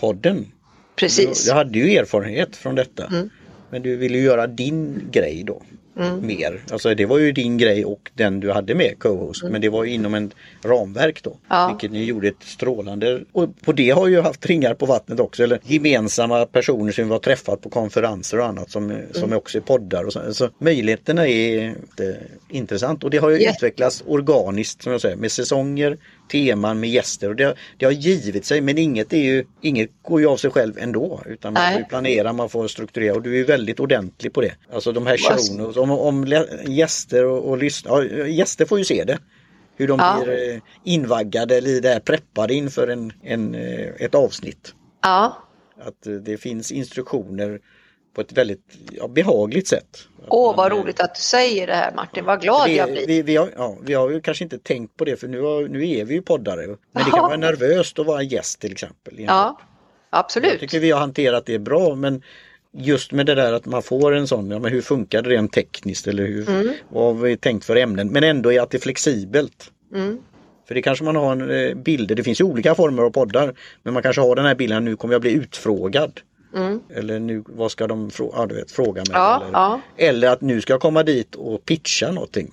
coach-podden. 0.00 0.44
Precis. 0.96 1.46
Du, 1.46 1.52
hade 1.52 1.78
ju 1.78 1.96
erfarenhet 1.96 2.56
från 2.56 2.74
detta. 2.74 3.12
Men 3.70 3.82
du 3.82 3.96
ville 3.96 4.18
göra 4.18 4.46
din 4.46 5.08
grej 5.12 5.42
då 5.46 5.62
mm. 5.96 6.26
mer. 6.26 6.60
Alltså 6.70 6.94
det 6.94 7.06
var 7.06 7.18
ju 7.18 7.32
din 7.32 7.58
grej 7.58 7.84
och 7.84 8.10
den 8.14 8.40
du 8.40 8.52
hade 8.52 8.74
med 8.74 8.98
co-host 8.98 9.42
mm. 9.42 9.52
men 9.52 9.60
det 9.60 9.68
var 9.68 9.84
ju 9.84 9.92
inom 9.92 10.14
en 10.14 10.32
ramverk 10.64 11.22
då. 11.22 11.36
Ja. 11.48 11.68
Vilket 11.68 11.92
ni 11.92 12.04
gjorde 12.04 12.28
ett 12.28 12.42
strålande 12.42 13.20
och 13.32 13.60
på 13.60 13.72
det 13.72 13.90
har 13.90 14.08
ju 14.08 14.20
haft 14.20 14.46
ringar 14.46 14.74
på 14.74 14.86
vattnet 14.86 15.20
också 15.20 15.42
eller 15.42 15.60
gemensamma 15.62 16.46
personer 16.46 16.92
som 16.92 17.04
vi 17.04 17.10
har 17.10 17.18
träffat 17.18 17.60
på 17.60 17.70
konferenser 17.70 18.38
och 18.38 18.46
annat 18.46 18.70
som, 18.70 18.90
mm. 18.90 19.02
som 19.12 19.32
också 19.32 19.58
är 19.58 19.62
poddar. 19.62 20.04
Och 20.04 20.12
så. 20.12 20.34
så 20.34 20.48
möjligheterna 20.58 21.28
är 21.28 21.74
intressant 22.48 23.04
och 23.04 23.10
det 23.10 23.18
har 23.18 23.30
ju 23.30 23.40
yeah. 23.40 23.54
utvecklats 23.54 24.04
organiskt 24.06 24.82
som 24.82 24.92
jag 24.92 25.00
säger 25.00 25.16
med 25.16 25.32
säsonger, 25.32 25.98
teman 26.30 26.80
med 26.80 26.90
gäster 26.90 27.28
och 27.28 27.36
det, 27.36 27.54
det 27.76 27.84
har 27.84 27.92
givit 27.92 28.44
sig 28.44 28.60
men 28.60 28.78
inget, 28.78 29.12
är 29.12 29.16
ju, 29.16 29.44
inget 29.60 29.90
går 30.02 30.20
ju 30.20 30.26
av 30.26 30.36
sig 30.36 30.50
själv 30.50 30.78
ändå 30.78 31.20
utan 31.26 31.52
man 31.52 31.72
får 31.72 31.88
planera, 31.88 32.32
man 32.32 32.48
får 32.48 32.68
strukturera 32.68 33.14
och 33.14 33.22
du 33.22 33.40
är 33.40 33.44
väldigt 33.44 33.80
ordentlig 33.80 34.32
på 34.32 34.40
det. 34.40 34.54
Alltså 34.72 34.92
de 34.92 35.06
här 35.06 35.16
showen, 35.16 35.78
om, 35.78 35.90
om 35.90 36.26
gäster 36.66 37.24
och, 37.24 37.48
och 37.48 37.58
lyssna, 37.58 37.90
ja, 37.90 38.26
gäster 38.26 38.64
får 38.64 38.78
ju 38.78 38.84
se 38.84 39.04
det. 39.04 39.18
Hur 39.76 39.88
de 39.88 39.98
ja. 39.98 40.22
blir 40.24 40.54
eh, 40.54 40.60
invaggade 40.84 41.56
eller 41.56 41.80
det 41.80 42.00
preppade 42.04 42.54
inför 42.54 42.88
en, 42.88 43.12
en, 43.22 43.54
eh, 43.54 43.88
ett 43.98 44.14
avsnitt. 44.14 44.74
Ja. 45.02 45.36
Att 45.80 46.06
eh, 46.06 46.12
det 46.12 46.36
finns 46.36 46.72
instruktioner 46.72 47.60
på 48.14 48.20
ett 48.20 48.32
väldigt 48.32 48.64
ja, 48.92 49.08
behagligt 49.08 49.68
sätt. 49.68 50.08
Åh, 50.28 50.56
vad 50.56 50.72
roligt 50.72 51.00
att 51.00 51.14
du 51.14 51.20
säger 51.20 51.66
det 51.66 51.74
här 51.74 51.92
Martin, 51.94 52.24
vad 52.24 52.42
glad 52.42 52.68
vi, 52.68 52.76
jag 52.76 52.92
blir. 52.92 53.06
Vi, 53.06 53.22
vi, 53.22 53.36
har, 53.36 53.50
ja, 53.56 53.78
vi 53.82 53.94
har 53.94 54.10
ju 54.10 54.20
kanske 54.20 54.44
inte 54.44 54.58
tänkt 54.58 54.96
på 54.96 55.04
det 55.04 55.16
för 55.16 55.28
nu, 55.28 55.40
har, 55.40 55.68
nu 55.68 55.90
är 55.90 56.04
vi 56.04 56.14
ju 56.14 56.22
poddare. 56.22 56.66
Men 56.66 57.04
det 57.04 57.10
kan 57.10 57.22
vara 57.22 57.36
nervöst 57.36 57.98
att 57.98 58.06
vara 58.06 58.22
gäst 58.22 58.60
till 58.60 58.72
exempel. 58.72 59.14
Ja, 59.18 59.60
absolut. 60.10 60.50
Jag 60.50 60.60
tycker 60.60 60.80
vi 60.80 60.90
har 60.90 61.00
hanterat 61.00 61.46
det 61.46 61.58
bra 61.58 61.94
men 61.94 62.22
just 62.72 63.12
med 63.12 63.26
det 63.26 63.34
där 63.34 63.52
att 63.52 63.66
man 63.66 63.82
får 63.82 64.12
en 64.12 64.26
sån, 64.26 64.50
ja 64.50 64.58
men 64.58 64.72
hur 64.72 64.82
funkar 64.82 65.22
det 65.22 65.30
rent 65.30 65.52
tekniskt 65.52 66.06
eller 66.06 66.26
hur, 66.26 66.48
mm. 66.48 66.74
vad 66.88 67.04
har 67.04 67.22
vi 67.22 67.36
tänkt 67.36 67.64
för 67.64 67.76
ämnen 67.76 68.08
men 68.08 68.24
ändå 68.24 68.52
är 68.52 68.60
att 68.60 68.70
det 68.70 68.76
är 68.76 68.80
flexibelt. 68.80 69.70
Mm. 69.94 70.18
För 70.68 70.74
det 70.74 70.82
kanske 70.82 71.04
man 71.04 71.16
har 71.16 71.32
en 71.32 71.50
eh, 71.50 71.74
bilder, 71.74 72.14
det 72.14 72.22
finns 72.22 72.40
ju 72.40 72.44
olika 72.44 72.74
former 72.74 73.02
av 73.02 73.10
poddar 73.10 73.54
men 73.82 73.94
man 73.94 74.02
kanske 74.02 74.22
har 74.22 74.36
den 74.36 74.44
här 74.44 74.54
bilden, 74.54 74.84
nu 74.84 74.96
kommer 74.96 75.14
jag 75.14 75.20
bli 75.20 75.32
utfrågad. 75.32 76.20
Mm. 76.54 76.80
Eller 76.94 77.18
nu, 77.18 77.44
vad 77.46 77.70
ska 77.70 77.86
de 77.86 78.10
frå 78.10 78.32
ja, 78.36 78.46
du 78.46 78.54
vet, 78.54 78.70
fråga 78.70 79.00
mig? 79.00 79.12
Ja, 79.12 79.42
eller, 79.42 79.52
ja. 79.52 79.80
eller, 79.96 80.28
att 80.28 80.40
nu 80.40 80.60
ska 80.60 80.72
jag 80.72 80.80
komma 80.80 81.02
dit 81.02 81.34
och 81.34 81.64
pitcha 81.64 82.12
någonting. 82.12 82.52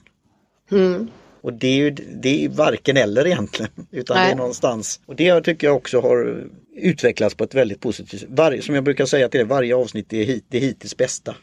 Mm. 0.72 1.08
Och 1.42 1.54
det 1.54 1.68
är 1.68 1.75
ju 1.75 1.89
det 1.92 2.46
är 2.46 2.50
varken 2.50 2.98
eller 2.98 3.27
egentligen. 3.27 3.72
Utan 3.92 4.18
Nej. 4.18 4.27
det 4.27 4.32
är 4.32 4.36
någonstans. 4.36 5.00
Och 5.06 5.16
det 5.16 5.42
tycker 5.42 5.68
jag 5.68 5.75
också 5.75 6.01
har 6.01 6.48
utvecklats 6.75 7.36
på 7.36 7.44
ett 7.44 7.54
väldigt 7.54 7.82
positivt 7.82 8.22
sätt. 8.22 8.30
Var, 8.32 8.58
som 8.62 8.75
jag 8.75 8.84
brukar 8.84 9.06
säga 9.06 9.30
till 9.30 9.39
er, 9.39 9.46
varje 9.46 9.75
avsnitt 9.75 10.13
är 10.13 10.24
hit, 10.24 10.46
det 10.50 10.60
hittills 10.60 10.98
bästa. 10.98 11.36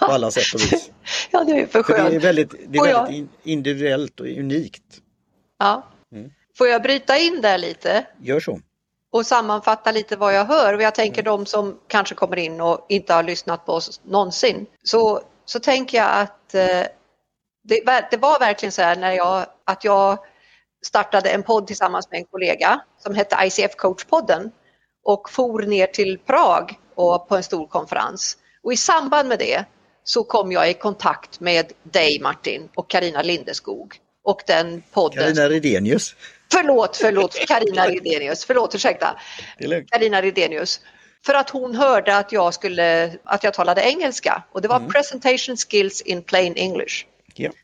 På 0.00 0.12
alla 0.12 0.30
sätt 0.30 0.54
och 0.54 0.60
vis. 0.60 0.90
ja, 1.30 1.44
det 1.44 1.52
är 1.52 1.66
för 1.66 1.82
skönt. 1.82 2.00
För 2.00 2.10
det 2.10 2.16
är 2.16 2.20
väldigt, 2.20 2.50
det 2.68 2.78
är 2.78 2.84
väldigt 2.84 3.18
jag... 3.18 3.52
individuellt 3.52 4.20
och 4.20 4.26
unikt. 4.26 4.82
Ja. 5.58 5.86
Mm. 6.12 6.30
Får 6.58 6.68
jag 6.68 6.82
bryta 6.82 7.18
in 7.18 7.40
där 7.42 7.58
lite? 7.58 8.06
Gör 8.22 8.40
så 8.40 8.60
och 9.12 9.26
sammanfatta 9.26 9.92
lite 9.92 10.16
vad 10.16 10.34
jag 10.34 10.44
hör. 10.44 10.74
Och 10.74 10.82
jag 10.82 10.94
tänker 10.94 11.22
de 11.22 11.46
som 11.46 11.78
kanske 11.86 12.14
kommer 12.14 12.36
in 12.36 12.60
och 12.60 12.86
inte 12.88 13.14
har 13.14 13.22
lyssnat 13.22 13.66
på 13.66 13.72
oss 13.72 14.00
någonsin. 14.04 14.66
Så, 14.82 15.22
så 15.44 15.60
tänker 15.60 15.98
jag 15.98 16.10
att 16.10 16.54
eh, 16.54 16.82
det, 17.64 18.08
det, 18.10 18.16
var 18.16 18.38
verkligen 18.38 18.72
så 18.72 18.82
här 18.82 18.96
när 18.96 19.12
jag, 19.12 19.46
att 19.64 19.84
jag 19.84 20.18
startade 20.86 21.30
en 21.30 21.42
podd 21.42 21.66
tillsammans 21.66 22.10
med 22.10 22.18
en 22.18 22.24
kollega 22.24 22.80
som 22.98 23.14
hette 23.14 23.36
ICF 23.44 23.76
Coach-podden 23.76 24.50
och 25.04 25.30
for 25.30 25.62
ner 25.62 25.86
till 25.86 26.18
Prag 26.18 26.78
och 26.94 27.28
på 27.28 27.36
en 27.36 27.42
stor 27.42 27.66
konferens. 27.66 28.36
Och 28.62 28.72
i 28.72 28.76
samband 28.76 29.28
med 29.28 29.38
det 29.38 29.64
så 30.04 30.24
kom 30.24 30.52
jag 30.52 30.70
i 30.70 30.74
kontakt 30.74 31.40
med 31.40 31.72
dig 31.82 32.20
Martin 32.20 32.68
och 32.74 32.90
Karina 32.90 33.22
Lindeskog 33.22 33.96
och 34.24 34.42
den 34.46 34.82
podden. 34.92 35.18
Karina 35.18 35.48
Redenius. 35.48 36.14
Förlåt, 36.52 36.96
förlåt, 36.96 37.34
Karina 37.34 37.86
Redenius. 37.86 38.44
Förlåt, 38.44 38.74
ursäkta. 38.74 39.20
Karina 39.90 40.22
Redenius. 40.22 40.80
För 41.26 41.34
att 41.34 41.50
hon 41.50 41.74
hörde 41.74 42.16
att 42.16 42.32
jag, 42.32 42.54
skulle, 42.54 43.12
att 43.24 43.44
jag 43.44 43.54
talade 43.54 43.82
engelska 43.82 44.42
och 44.52 44.62
det 44.62 44.68
var 44.68 44.76
mm. 44.76 44.88
presentation 44.90 45.56
skills 45.56 46.00
in 46.00 46.22
plain 46.22 46.54
English. 46.56 47.06
Yeah. 47.36 47.54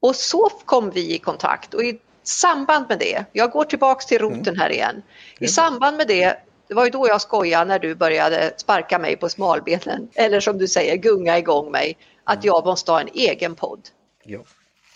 Och 0.00 0.16
så 0.16 0.48
kom 0.64 0.90
vi 0.90 1.14
i 1.14 1.18
kontakt 1.18 1.74
och 1.74 1.84
i 1.84 1.98
samband 2.22 2.86
med 2.88 2.98
det, 2.98 3.24
jag 3.32 3.50
går 3.50 3.64
tillbaks 3.64 4.06
till 4.06 4.18
roten 4.18 4.48
mm. 4.48 4.58
här 4.58 4.70
igen. 4.70 5.02
I 5.40 5.48
samband 5.48 5.96
med 5.96 6.08
det, 6.08 6.36
det 6.68 6.74
var 6.74 6.84
ju 6.84 6.90
då 6.90 7.08
jag 7.08 7.20
skojade 7.20 7.64
när 7.64 7.78
du 7.78 7.94
började 7.94 8.52
sparka 8.56 8.98
mig 8.98 9.16
på 9.16 9.28
smalbenen 9.28 10.08
eller 10.14 10.40
som 10.40 10.58
du 10.58 10.68
säger 10.68 10.96
gunga 10.96 11.38
igång 11.38 11.70
mig, 11.70 11.96
att 12.24 12.34
mm. 12.34 12.46
jag 12.46 12.66
måste 12.66 12.92
ha 12.92 13.00
en 13.00 13.10
egen 13.14 13.54
podd. 13.54 13.80
Ja. 14.24 14.40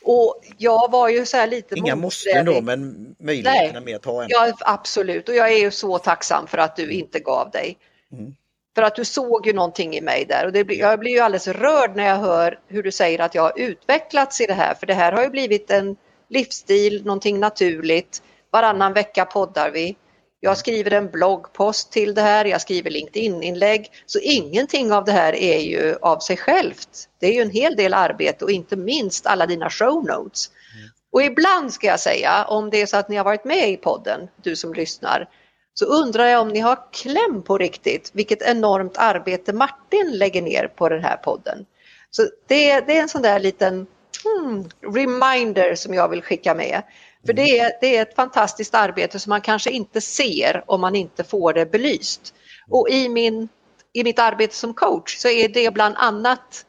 Och 0.03 0.41
jag 0.59 0.91
var 0.91 1.09
ju 1.09 1.27
så 1.27 1.37
här 1.37 1.47
lite 1.47 1.75
Inga 1.79 1.97
måste 1.97 2.43
då 2.43 2.61
men 2.61 3.15
möjligheterna 3.19 3.81
med 3.81 3.97
att 3.97 4.05
ha 4.05 4.23
en. 4.23 4.29
Ja 4.31 4.53
absolut 4.61 5.29
och 5.29 5.35
jag 5.35 5.53
är 5.53 5.59
ju 5.59 5.71
så 5.71 5.99
tacksam 5.99 6.47
för 6.47 6.59
att 6.59 6.77
du 6.77 6.91
inte 6.91 7.21
gav 7.21 7.51
dig. 7.51 7.79
Mm. 8.13 8.35
För 8.75 8.83
att 8.83 8.97
du 8.97 9.05
såg 9.05 9.47
ju 9.47 9.53
någonting 9.53 9.97
i 9.97 10.01
mig 10.01 10.25
där 10.25 10.47
och 10.47 10.53
det, 10.53 10.73
jag 10.73 10.99
blir 10.99 11.13
ju 11.13 11.19
alldeles 11.19 11.49
rörd 11.49 11.97
när 11.97 12.07
jag 12.07 12.17
hör 12.17 12.59
hur 12.69 12.83
du 12.83 12.93
säger 12.93 13.19
att 13.19 13.35
jag 13.35 13.43
har 13.43 13.53
utvecklats 13.57 14.41
i 14.41 14.47
det 14.47 14.55
här 14.55 14.75
för 14.75 14.87
det 14.87 14.95
här 14.95 15.13
har 15.13 15.23
ju 15.23 15.29
blivit 15.29 15.71
en 15.71 15.97
livsstil, 16.29 17.05
någonting 17.05 17.41
naturligt. 17.41 18.23
Varannan 18.51 18.93
vecka 18.93 19.25
poddar 19.25 19.71
vi. 19.71 19.97
Jag 20.41 20.59
skriver 20.59 20.91
en 20.91 21.11
bloggpost 21.11 21.93
till 21.93 22.15
det 22.15 22.23
här, 22.23 22.45
jag 22.45 22.61
skriver 22.61 22.91
LinkedIn-inlägg. 22.91 23.91
Så 24.07 24.19
ingenting 24.19 24.93
av 24.93 25.05
det 25.05 25.13
här 25.13 25.35
är 25.35 25.59
ju 25.59 25.97
av 26.03 26.19
sig 26.19 26.37
självt. 26.37 27.09
Det 27.19 27.27
är 27.27 27.33
ju 27.33 27.43
en 27.43 27.51
hel 27.51 27.77
del 27.77 27.95
arbete 27.95 28.45
och 28.45 28.51
inte 28.51 28.77
minst 28.77 29.27
alla 29.27 29.47
dina 29.47 29.71
show 29.71 30.05
notes. 30.05 30.51
Mm. 30.77 30.91
Och 31.13 31.23
ibland 31.23 31.73
ska 31.73 31.87
jag 31.87 32.01
säga, 32.01 32.45
om 32.45 32.71
det 32.71 32.83
är 32.83 32.87
så 32.87 32.97
att 32.97 33.09
ni 33.09 33.17
har 33.17 33.25
varit 33.25 33.45
med 33.45 33.71
i 33.71 33.77
podden, 33.77 34.29
du 34.43 34.57
som 34.57 34.75
lyssnar, 34.75 35.29
så 35.75 35.85
undrar 35.85 36.27
jag 36.27 36.41
om 36.41 36.49
ni 36.49 36.61
har 36.61 36.93
kläm 36.93 37.43
på 37.43 37.59
riktigt 37.59 38.11
vilket 38.13 38.43
enormt 38.43 38.97
arbete 38.97 39.53
Martin 39.53 40.11
lägger 40.13 40.43
ner 40.43 40.67
på 40.77 40.89
den 40.89 41.05
här 41.05 41.17
podden. 41.17 41.67
Så 42.11 42.23
det, 42.23 42.81
det 42.81 42.97
är 42.97 43.03
en 43.03 43.09
sån 43.09 43.23
där 43.23 43.41
liten 43.41 43.87
hmm, 44.25 44.69
reminder 44.95 45.75
som 45.75 45.95
jag 45.95 46.09
vill 46.09 46.23
skicka 46.23 46.55
med. 46.55 46.83
För 47.27 47.33
det 47.33 47.59
är, 47.59 47.73
det 47.81 47.97
är 47.97 48.03
ett 48.03 48.17
fantastiskt 48.17 48.75
arbete 48.75 49.19
som 49.19 49.31
man 49.31 49.41
kanske 49.41 49.71
inte 49.71 50.01
ser 50.01 50.65
om 50.67 50.81
man 50.81 50.97
inte 50.97 51.25
får 51.25 51.53
det 51.53 51.67
belyst. 51.67 52.35
Och 52.71 52.89
i, 52.91 53.09
min, 53.09 53.49
i 53.93 54.05
mitt 54.05 54.19
arbete 54.19 54.55
som 54.55 54.75
coach 54.75 55.17
så 55.17 55.29
är 55.29 55.49
det 55.49 55.75
bland 55.75 55.95
annat 55.99 56.67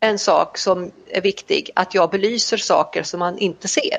en 0.00 0.18
sak 0.18 0.58
som 0.58 0.92
är 1.08 1.20
viktig, 1.20 1.70
att 1.74 1.94
jag 1.94 2.10
belyser 2.10 2.56
saker 2.56 3.02
som 3.02 3.20
man 3.20 3.38
inte 3.38 3.68
ser. 3.68 3.98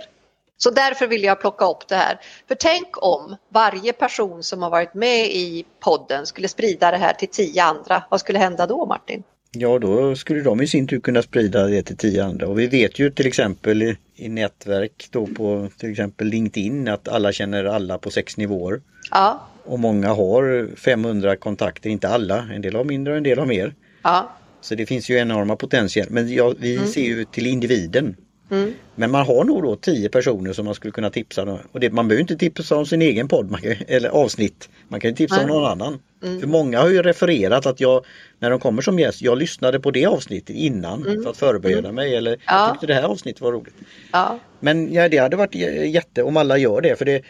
Så 0.57 0.69
därför 0.69 1.07
vill 1.07 1.23
jag 1.23 1.41
plocka 1.41 1.65
upp 1.65 1.87
det 1.87 1.95
här. 1.95 2.19
För 2.47 2.55
tänk 2.55 3.03
om 3.03 3.35
varje 3.53 3.93
person 3.93 4.43
som 4.43 4.61
har 4.61 4.69
varit 4.69 4.93
med 4.93 5.25
i 5.25 5.65
podden 5.79 6.25
skulle 6.25 6.47
sprida 6.47 6.91
det 6.91 6.97
här 6.97 7.13
till 7.13 7.27
tio 7.27 7.63
andra. 7.63 8.03
Vad 8.09 8.19
skulle 8.19 8.39
hända 8.39 8.67
då 8.67 8.85
Martin? 8.85 9.23
Ja, 9.51 9.79
då 9.79 10.15
skulle 10.15 10.41
de 10.41 10.61
i 10.61 10.67
sin 10.67 10.87
tur 10.87 10.99
kunna 10.99 11.21
sprida 11.21 11.67
det 11.67 11.83
till 11.83 11.97
tio 11.97 12.23
andra. 12.23 12.47
Och 12.47 12.59
vi 12.59 12.67
vet 12.67 12.99
ju 12.99 13.09
till 13.09 13.27
exempel 13.27 13.83
i, 13.83 13.97
i 14.15 14.29
nätverk 14.29 15.07
då 15.11 15.27
på 15.27 15.69
till 15.77 15.91
exempel 15.91 16.27
LinkedIn 16.27 16.87
att 16.87 17.07
alla 17.07 17.31
känner 17.31 17.65
alla 17.65 17.97
på 17.97 18.11
sex 18.11 18.37
nivåer. 18.37 18.81
Ja. 19.11 19.47
Och 19.63 19.79
många 19.79 20.13
har 20.13 20.69
500 20.75 21.35
kontakter, 21.35 21.89
inte 21.89 22.09
alla, 22.09 22.47
en 22.53 22.61
del 22.61 22.75
har 22.75 22.83
mindre 22.83 23.13
och 23.13 23.17
en 23.17 23.23
del 23.23 23.39
har 23.39 23.45
mer. 23.45 23.75
Ja. 24.03 24.31
Så 24.61 24.75
det 24.75 24.85
finns 24.85 25.09
ju 25.09 25.17
enorma 25.17 25.55
potential. 25.55 26.07
Men 26.09 26.33
ja, 26.33 26.53
vi 26.59 26.75
mm. 26.75 26.87
ser 26.87 27.01
ju 27.01 27.25
till 27.25 27.47
individen. 27.47 28.15
Mm. 28.51 28.73
Men 28.95 29.11
man 29.11 29.25
har 29.25 29.43
nog 29.43 29.63
då 29.63 29.75
tio 29.75 30.09
personer 30.09 30.53
som 30.53 30.65
man 30.65 30.75
skulle 30.75 30.91
kunna 30.91 31.09
tipsa. 31.09 31.59
Och 31.71 31.79
det, 31.79 31.89
man 31.89 32.07
behöver 32.07 32.21
inte 32.21 32.37
tipsa 32.37 32.75
om 32.75 32.85
sin 32.85 33.01
egen 33.01 33.27
podd 33.27 33.51
man 33.51 33.61
kan, 33.61 33.75
eller 33.87 34.09
avsnitt. 34.09 34.69
Man 34.87 34.99
kan 34.99 35.15
tipsa 35.15 35.41
mm. 35.41 35.51
om 35.51 35.61
någon 35.61 35.71
annan. 35.71 35.99
Mm. 36.23 36.39
För 36.39 36.47
många 36.47 36.79
har 36.79 36.89
ju 36.89 37.01
refererat 37.01 37.65
att 37.65 37.79
jag, 37.79 38.05
när 38.39 38.49
de 38.49 38.59
kommer 38.59 38.81
som 38.81 38.99
gäst, 38.99 39.21
jag 39.21 39.37
lyssnade 39.37 39.79
på 39.79 39.91
det 39.91 40.05
avsnittet 40.05 40.55
innan 40.55 41.05
mm. 41.07 41.23
för 41.23 41.29
att 41.29 41.37
förbereda 41.37 41.79
mm. 41.79 41.95
mig. 41.95 42.15
Eller 42.15 42.31
ja. 42.31 42.37
jag 42.45 42.73
tyckte 42.73 42.87
det 42.87 42.93
här 42.93 43.03
avsnittet 43.03 43.41
var 43.41 43.51
roligt. 43.51 43.75
Ja. 44.11 44.39
Men 44.59 44.93
ja, 44.93 45.09
det 45.09 45.17
hade 45.17 45.37
varit 45.37 45.55
jätte 45.85 46.23
om 46.23 46.37
alla 46.37 46.57
gör 46.57 46.81
det. 46.81 46.95
För 46.95 47.05
det 47.05 47.21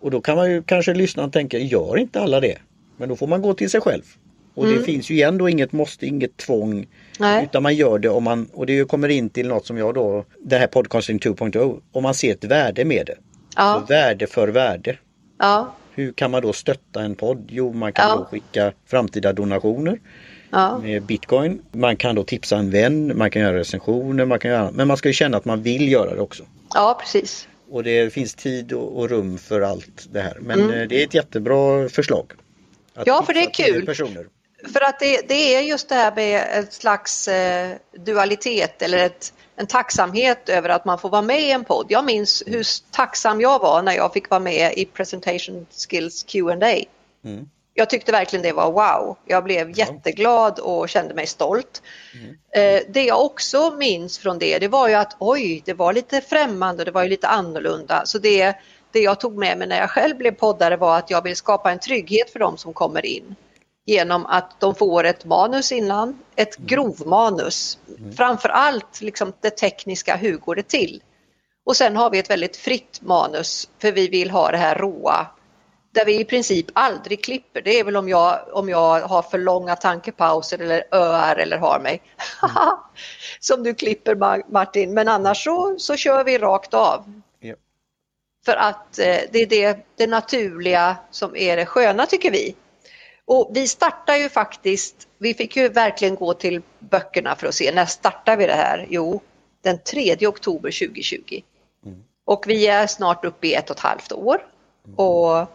och 0.00 0.10
då 0.10 0.20
kan 0.20 0.36
man 0.36 0.50
ju 0.50 0.62
kanske 0.62 0.94
lyssna 0.94 1.24
och 1.24 1.32
tänka, 1.32 1.58
gör 1.58 1.98
inte 1.98 2.20
alla 2.20 2.40
det? 2.40 2.58
Men 2.96 3.08
då 3.08 3.16
får 3.16 3.26
man 3.26 3.42
gå 3.42 3.54
till 3.54 3.70
sig 3.70 3.80
själv. 3.80 4.02
Och 4.54 4.66
det 4.66 4.72
mm. 4.72 4.84
finns 4.84 5.10
ju 5.10 5.14
igen 5.14 5.38
då 5.38 5.48
inget 5.48 5.72
måste, 5.72 6.06
inget 6.06 6.36
tvång. 6.36 6.86
Nej. 7.18 7.44
Utan 7.44 7.62
man 7.62 7.74
gör 7.74 7.98
det 7.98 8.08
om 8.08 8.24
man, 8.24 8.48
och 8.52 8.66
det 8.66 8.88
kommer 8.88 9.08
in 9.08 9.30
till 9.30 9.48
något 9.48 9.66
som 9.66 9.78
jag 9.78 9.94
då, 9.94 10.24
det 10.44 10.58
här 10.58 10.66
podcasting 10.66 11.18
2.0, 11.18 11.80
om 11.92 12.02
man 12.02 12.14
ser 12.14 12.32
ett 12.32 12.44
värde 12.44 12.84
med 12.84 13.06
det. 13.06 13.16
Ja. 13.56 13.80
Så 13.80 13.92
värde 13.92 14.26
för 14.26 14.48
värde. 14.48 14.98
Ja. 15.38 15.74
Hur 15.94 16.12
kan 16.12 16.30
man 16.30 16.42
då 16.42 16.52
stötta 16.52 17.02
en 17.02 17.14
podd? 17.14 17.48
Jo, 17.48 17.72
man 17.72 17.92
kan 17.92 18.08
ja. 18.08 18.16
då 18.16 18.24
skicka 18.24 18.72
framtida 18.86 19.32
donationer 19.32 20.00
ja. 20.50 20.78
med 20.78 21.02
bitcoin. 21.02 21.62
Man 21.72 21.96
kan 21.96 22.14
då 22.14 22.24
tipsa 22.24 22.56
en 22.56 22.70
vän, 22.70 23.18
man 23.18 23.30
kan 23.30 23.42
göra 23.42 23.58
recensioner, 23.58 24.24
man 24.24 24.38
kan 24.38 24.50
göra, 24.50 24.70
men 24.70 24.88
man 24.88 24.96
ska 24.96 25.08
ju 25.08 25.12
känna 25.12 25.36
att 25.36 25.44
man 25.44 25.62
vill 25.62 25.92
göra 25.92 26.14
det 26.14 26.20
också. 26.20 26.44
Ja, 26.74 26.98
precis. 27.00 27.48
Och 27.70 27.84
det 27.84 28.12
finns 28.12 28.34
tid 28.34 28.72
och, 28.72 29.10
rum 29.10 29.38
för 29.38 29.60
allt 29.60 30.06
det 30.12 30.20
här. 30.20 30.38
Men 30.40 30.60
mm. 30.60 30.80
Eh, 30.80 30.88
det 30.88 31.00
är 31.00 31.06
ett 31.06 31.14
jättebra 31.14 31.88
förslag. 31.88 32.32
ja, 33.04 33.22
för 33.26 33.34
det 33.34 33.40
är 33.40 33.50
kul. 33.50 33.86
Personer. 33.86 34.26
För 34.72 34.80
att 34.80 35.00
det, 35.00 35.28
det, 35.28 35.54
är 35.54 35.60
just 35.60 35.88
det 35.88 35.94
här 35.94 36.14
med 36.14 36.44
ett 36.58 36.72
slags 36.72 37.28
eh, 37.28 37.76
dualitet 37.98 38.82
eller 38.82 38.98
ett, 38.98 39.32
en 39.56 39.66
tacksamhet 39.66 40.48
över 40.48 40.68
att 40.68 40.84
man 40.84 40.98
får 40.98 41.08
vara 41.08 41.22
med 41.22 41.40
i 41.40 41.50
en 41.50 41.64
podd. 41.64 41.86
Jag 41.88 42.04
minns 42.04 42.42
hur 42.46 42.64
tacksam 42.90 43.40
jag 43.40 43.58
var 43.58 43.82
när 43.82 43.92
jag 43.92 44.12
fick 44.12 44.30
vara 44.30 44.40
med 44.40 44.72
i 44.76 44.84
Presentation 44.84 45.66
Skills 45.88 46.22
Q&A. 46.22 46.84
Mm. 47.24 47.48
Jag 47.74 47.90
tyckte 47.90 48.12
verkligen 48.12 48.42
det 48.42 48.52
var 48.52 48.72
wow. 48.72 49.16
Jag 49.24 49.44
blev 49.44 49.78
jätteglad 49.78 50.58
och 50.58 50.88
kände 50.88 51.14
mig 51.14 51.26
stolt. 51.26 51.82
Mm. 52.14 52.36
Eh, 52.50 52.82
det 52.88 53.04
jag 53.04 53.24
också 53.24 53.70
minns 53.78 54.18
från 54.18 54.38
det, 54.38 54.58
det 54.58 54.68
var 54.68 54.88
ju 54.88 54.94
att 54.94 55.16
oj, 55.18 55.62
det 55.64 55.74
var 55.74 55.92
lite 55.92 56.20
främmande 56.20 56.80
och 56.80 56.84
det 56.84 56.92
var 56.92 57.02
ju 57.02 57.08
lite 57.08 57.28
annorlunda. 57.28 58.02
Så 58.06 58.18
det, 58.18 58.56
det 58.92 59.00
jag 59.00 59.20
tog 59.20 59.38
med 59.38 59.58
mig 59.58 59.68
när 59.68 59.78
jag 59.78 59.90
själv 59.90 60.16
blev 60.16 60.30
poddare 60.30 60.76
var 60.76 60.98
att 60.98 61.10
jag 61.10 61.22
vill 61.22 61.36
skapa 61.36 61.72
en 61.72 61.78
trygghet 61.78 62.30
för 62.30 62.38
de 62.38 62.56
som 62.56 62.72
kommer 62.72 63.06
in 63.06 63.36
genom 63.86 64.26
att 64.26 64.60
de 64.60 64.74
får 64.74 65.04
ett 65.04 65.24
manus 65.24 65.72
innan, 65.72 66.18
ett 66.36 66.58
mm. 66.58 66.66
grovmanus. 66.66 67.78
Mm. 67.98 68.12
Framför 68.12 68.48
allt 68.48 69.00
liksom 69.00 69.32
det 69.40 69.50
tekniska, 69.50 70.16
hur 70.16 70.36
går 70.36 70.54
det 70.54 70.68
till? 70.68 71.02
Och 71.66 71.76
sen 71.76 71.96
har 71.96 72.10
vi 72.10 72.18
ett 72.18 72.30
väldigt 72.30 72.56
fritt 72.56 73.00
manus 73.02 73.68
för 73.78 73.92
vi 73.92 74.08
vill 74.08 74.30
ha 74.30 74.50
det 74.50 74.56
här 74.56 74.74
råa 74.74 75.26
där 75.94 76.04
vi 76.04 76.20
i 76.20 76.24
princip 76.24 76.66
aldrig 76.72 77.24
klipper. 77.24 77.62
Det 77.62 77.78
är 77.78 77.84
väl 77.84 77.96
om 77.96 78.08
jag, 78.08 78.40
om 78.52 78.68
jag 78.68 79.00
har 79.00 79.22
för 79.22 79.38
långa 79.38 79.76
tankepauser 79.76 80.58
eller 80.58 80.84
öar 80.90 81.36
eller 81.36 81.58
har 81.58 81.80
mig. 81.80 82.02
Mm. 82.42 82.54
Som 83.40 83.62
du 83.62 83.74
klipper 83.74 84.42
Martin, 84.52 84.94
men 84.94 85.08
annars 85.08 85.44
så, 85.44 85.74
så 85.78 85.96
kör 85.96 86.24
vi 86.24 86.38
rakt 86.38 86.74
av. 86.74 87.20
Yep. 87.42 87.58
För 88.44 88.56
att 88.56 88.98
eh, 88.98 89.18
det 89.32 89.38
är 89.38 89.46
det, 89.46 89.86
det 89.96 90.06
naturliga 90.06 90.96
som 91.10 91.36
är 91.36 91.56
det 91.56 91.66
sköna 91.66 92.06
tycker 92.06 92.30
vi. 92.30 92.54
Och 93.26 93.50
vi 93.54 93.68
startar 93.68 94.16
ju 94.16 94.28
faktiskt, 94.28 95.08
vi 95.18 95.34
fick 95.34 95.56
ju 95.56 95.68
verkligen 95.68 96.14
gå 96.14 96.34
till 96.34 96.62
böckerna 96.78 97.36
för 97.36 97.46
att 97.46 97.54
se 97.54 97.72
när 97.72 97.86
startar 97.86 98.36
vi 98.36 98.46
det 98.46 98.52
här? 98.52 98.86
Jo, 98.90 99.20
den 99.62 99.78
3 99.78 100.16
oktober 100.26 100.86
2020. 100.86 101.42
Mm. 101.86 102.02
Och 102.24 102.44
vi 102.46 102.66
är 102.66 102.86
snart 102.86 103.24
uppe 103.24 103.46
i 103.46 103.54
ett 103.54 103.70
och 103.70 103.76
ett 103.76 103.82
halvt 103.82 104.12
år. 104.12 104.46
Mm. 104.86 104.98
Och 104.98 105.48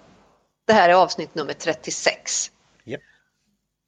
det 0.68 0.74
här 0.74 0.90
är 0.90 0.94
avsnitt 0.94 1.36
nummer 1.36 1.54
36. 1.54 2.52
Yep. 2.86 3.02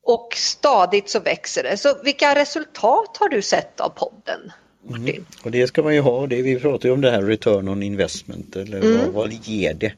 Och 0.03 0.33
stadigt 0.35 1.09
så 1.09 1.19
växer 1.19 1.63
det. 1.63 1.77
Så 1.77 2.03
vilka 2.03 2.35
resultat 2.35 3.17
har 3.19 3.29
du 3.29 3.41
sett 3.41 3.79
av 3.79 3.89
podden? 3.89 4.51
Mm. 4.89 5.25
Och 5.43 5.51
det 5.51 5.67
ska 5.67 5.83
man 5.83 5.93
ju 5.93 6.01
ha, 6.01 6.27
det, 6.27 6.41
vi 6.41 6.59
pratar 6.59 6.89
ju 6.89 6.93
om 6.93 7.01
det 7.01 7.11
här 7.11 7.21
return 7.21 7.67
on 7.67 7.83
investment 7.83 8.55
eller 8.55 8.81
mm. 8.81 8.97
vad, 8.97 9.13
vad 9.13 9.33
ger 9.33 9.73
det? 9.73 9.93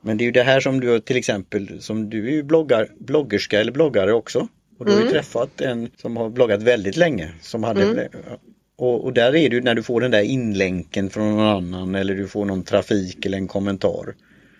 Men 0.00 0.16
det 0.16 0.24
är 0.24 0.26
ju 0.26 0.32
det 0.32 0.42
här 0.42 0.60
som 0.60 0.80
du 0.80 1.00
till 1.00 1.16
exempel, 1.16 1.82
som 1.82 2.10
du 2.10 2.28
är 2.28 2.32
ju 2.32 2.42
bloggar, 2.42 2.88
bloggerska 2.98 3.60
eller 3.60 3.72
bloggare 3.72 4.12
också. 4.12 4.48
Och 4.78 4.84
du 4.84 4.92
har 4.92 4.98
ju 4.98 5.02
mm. 5.02 5.12
träffat 5.12 5.60
en 5.60 5.90
som 5.96 6.16
har 6.16 6.30
bloggat 6.30 6.62
väldigt 6.62 6.96
länge. 6.96 7.32
Som 7.40 7.64
hade, 7.64 7.82
mm. 7.82 8.08
och, 8.76 9.04
och, 9.04 9.12
där 9.12 9.36
är 9.36 9.50
det 9.50 9.56
ju 9.56 9.62
när 9.62 9.74
du 9.74 9.82
får 9.82 10.00
den 10.00 10.10
där 10.10 10.22
inlänken 10.22 11.10
från 11.10 11.36
någon 11.36 11.46
annan 11.46 11.94
eller 11.94 12.14
du 12.14 12.28
får 12.28 12.44
någon 12.44 12.62
trafik 12.62 13.26
eller 13.26 13.38
en 13.38 13.48
kommentar. 13.48 14.14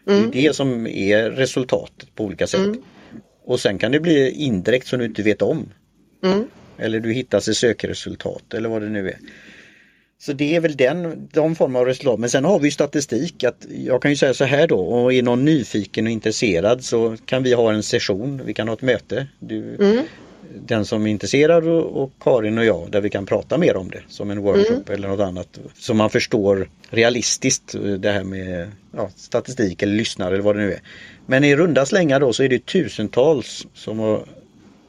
Mm. 0.08 0.30
Det 0.30 0.38
är 0.38 0.48
det 0.48 0.54
som 0.54 0.86
är 0.86 1.30
resultatet 1.30 2.14
på 2.14 2.24
olika 2.24 2.46
sätt. 2.46 2.60
Mm. 2.60 2.82
Och 3.44 3.60
sen 3.60 3.78
kan 3.78 3.92
det 3.92 4.00
bli 4.00 4.30
indirekt 4.30 4.86
som 4.86 4.98
du 4.98 5.04
inte 5.04 5.22
vet 5.22 5.42
om. 5.42 5.68
Mm. 6.24 6.44
Eller 6.78 7.00
du 7.00 7.12
hittas 7.12 7.48
i 7.48 7.54
sökresultat 7.54 8.54
eller 8.54 8.68
vad 8.68 8.82
det 8.82 8.88
nu 8.88 9.08
är. 9.08 9.18
Så 10.18 10.32
det 10.32 10.56
är 10.56 10.60
väl 10.60 10.76
den, 10.76 11.28
de 11.32 11.54
former 11.54 11.80
av 11.80 11.86
resultat. 11.86 12.20
Men 12.20 12.30
sen 12.30 12.44
har 12.44 12.58
vi 12.58 12.70
statistik 12.70 13.44
att 13.44 13.66
jag 13.84 14.02
kan 14.02 14.10
ju 14.10 14.16
säga 14.16 14.34
så 14.34 14.44
här 14.44 14.66
då, 14.66 14.78
och 14.78 15.12
är 15.12 15.22
någon 15.22 15.44
nyfiken 15.44 16.06
och 16.06 16.12
intresserad 16.12 16.84
så 16.84 17.16
kan 17.26 17.42
vi 17.42 17.52
ha 17.52 17.72
en 17.72 17.82
session, 17.82 18.42
vi 18.44 18.54
kan 18.54 18.68
ha 18.68 18.74
ett 18.74 18.82
möte. 18.82 19.26
Du, 19.38 19.74
mm. 19.74 20.04
Den 20.66 20.84
som 20.84 21.06
är 21.06 21.10
intresserad 21.10 21.68
och, 21.68 22.02
och, 22.02 22.12
Karin 22.20 22.58
och 22.58 22.64
jag 22.64 22.90
där 22.90 23.00
vi 23.00 23.10
kan 23.10 23.26
prata 23.26 23.58
mer 23.58 23.76
om 23.76 23.90
det 23.90 24.02
som 24.08 24.30
en 24.30 24.42
workshop 24.42 24.72
mm. 24.72 24.94
eller 24.94 25.08
något 25.08 25.20
annat. 25.20 25.58
Så 25.74 25.94
man 25.94 26.10
förstår 26.10 26.68
realistiskt 26.90 27.74
det 27.98 28.10
här 28.10 28.24
med 28.24 28.70
ja, 28.96 29.10
statistik 29.16 29.82
eller 29.82 29.94
lyssnare 29.94 30.34
eller 30.34 30.44
vad 30.44 30.56
det 30.56 30.62
nu 30.62 30.72
är. 30.72 30.80
Men 31.26 31.44
i 31.44 31.56
runda 31.56 31.86
slängar 31.86 32.20
då 32.20 32.32
så 32.32 32.42
är 32.42 32.48
det 32.48 32.66
tusentals 32.66 33.66
som 33.74 33.98
har 33.98 34.24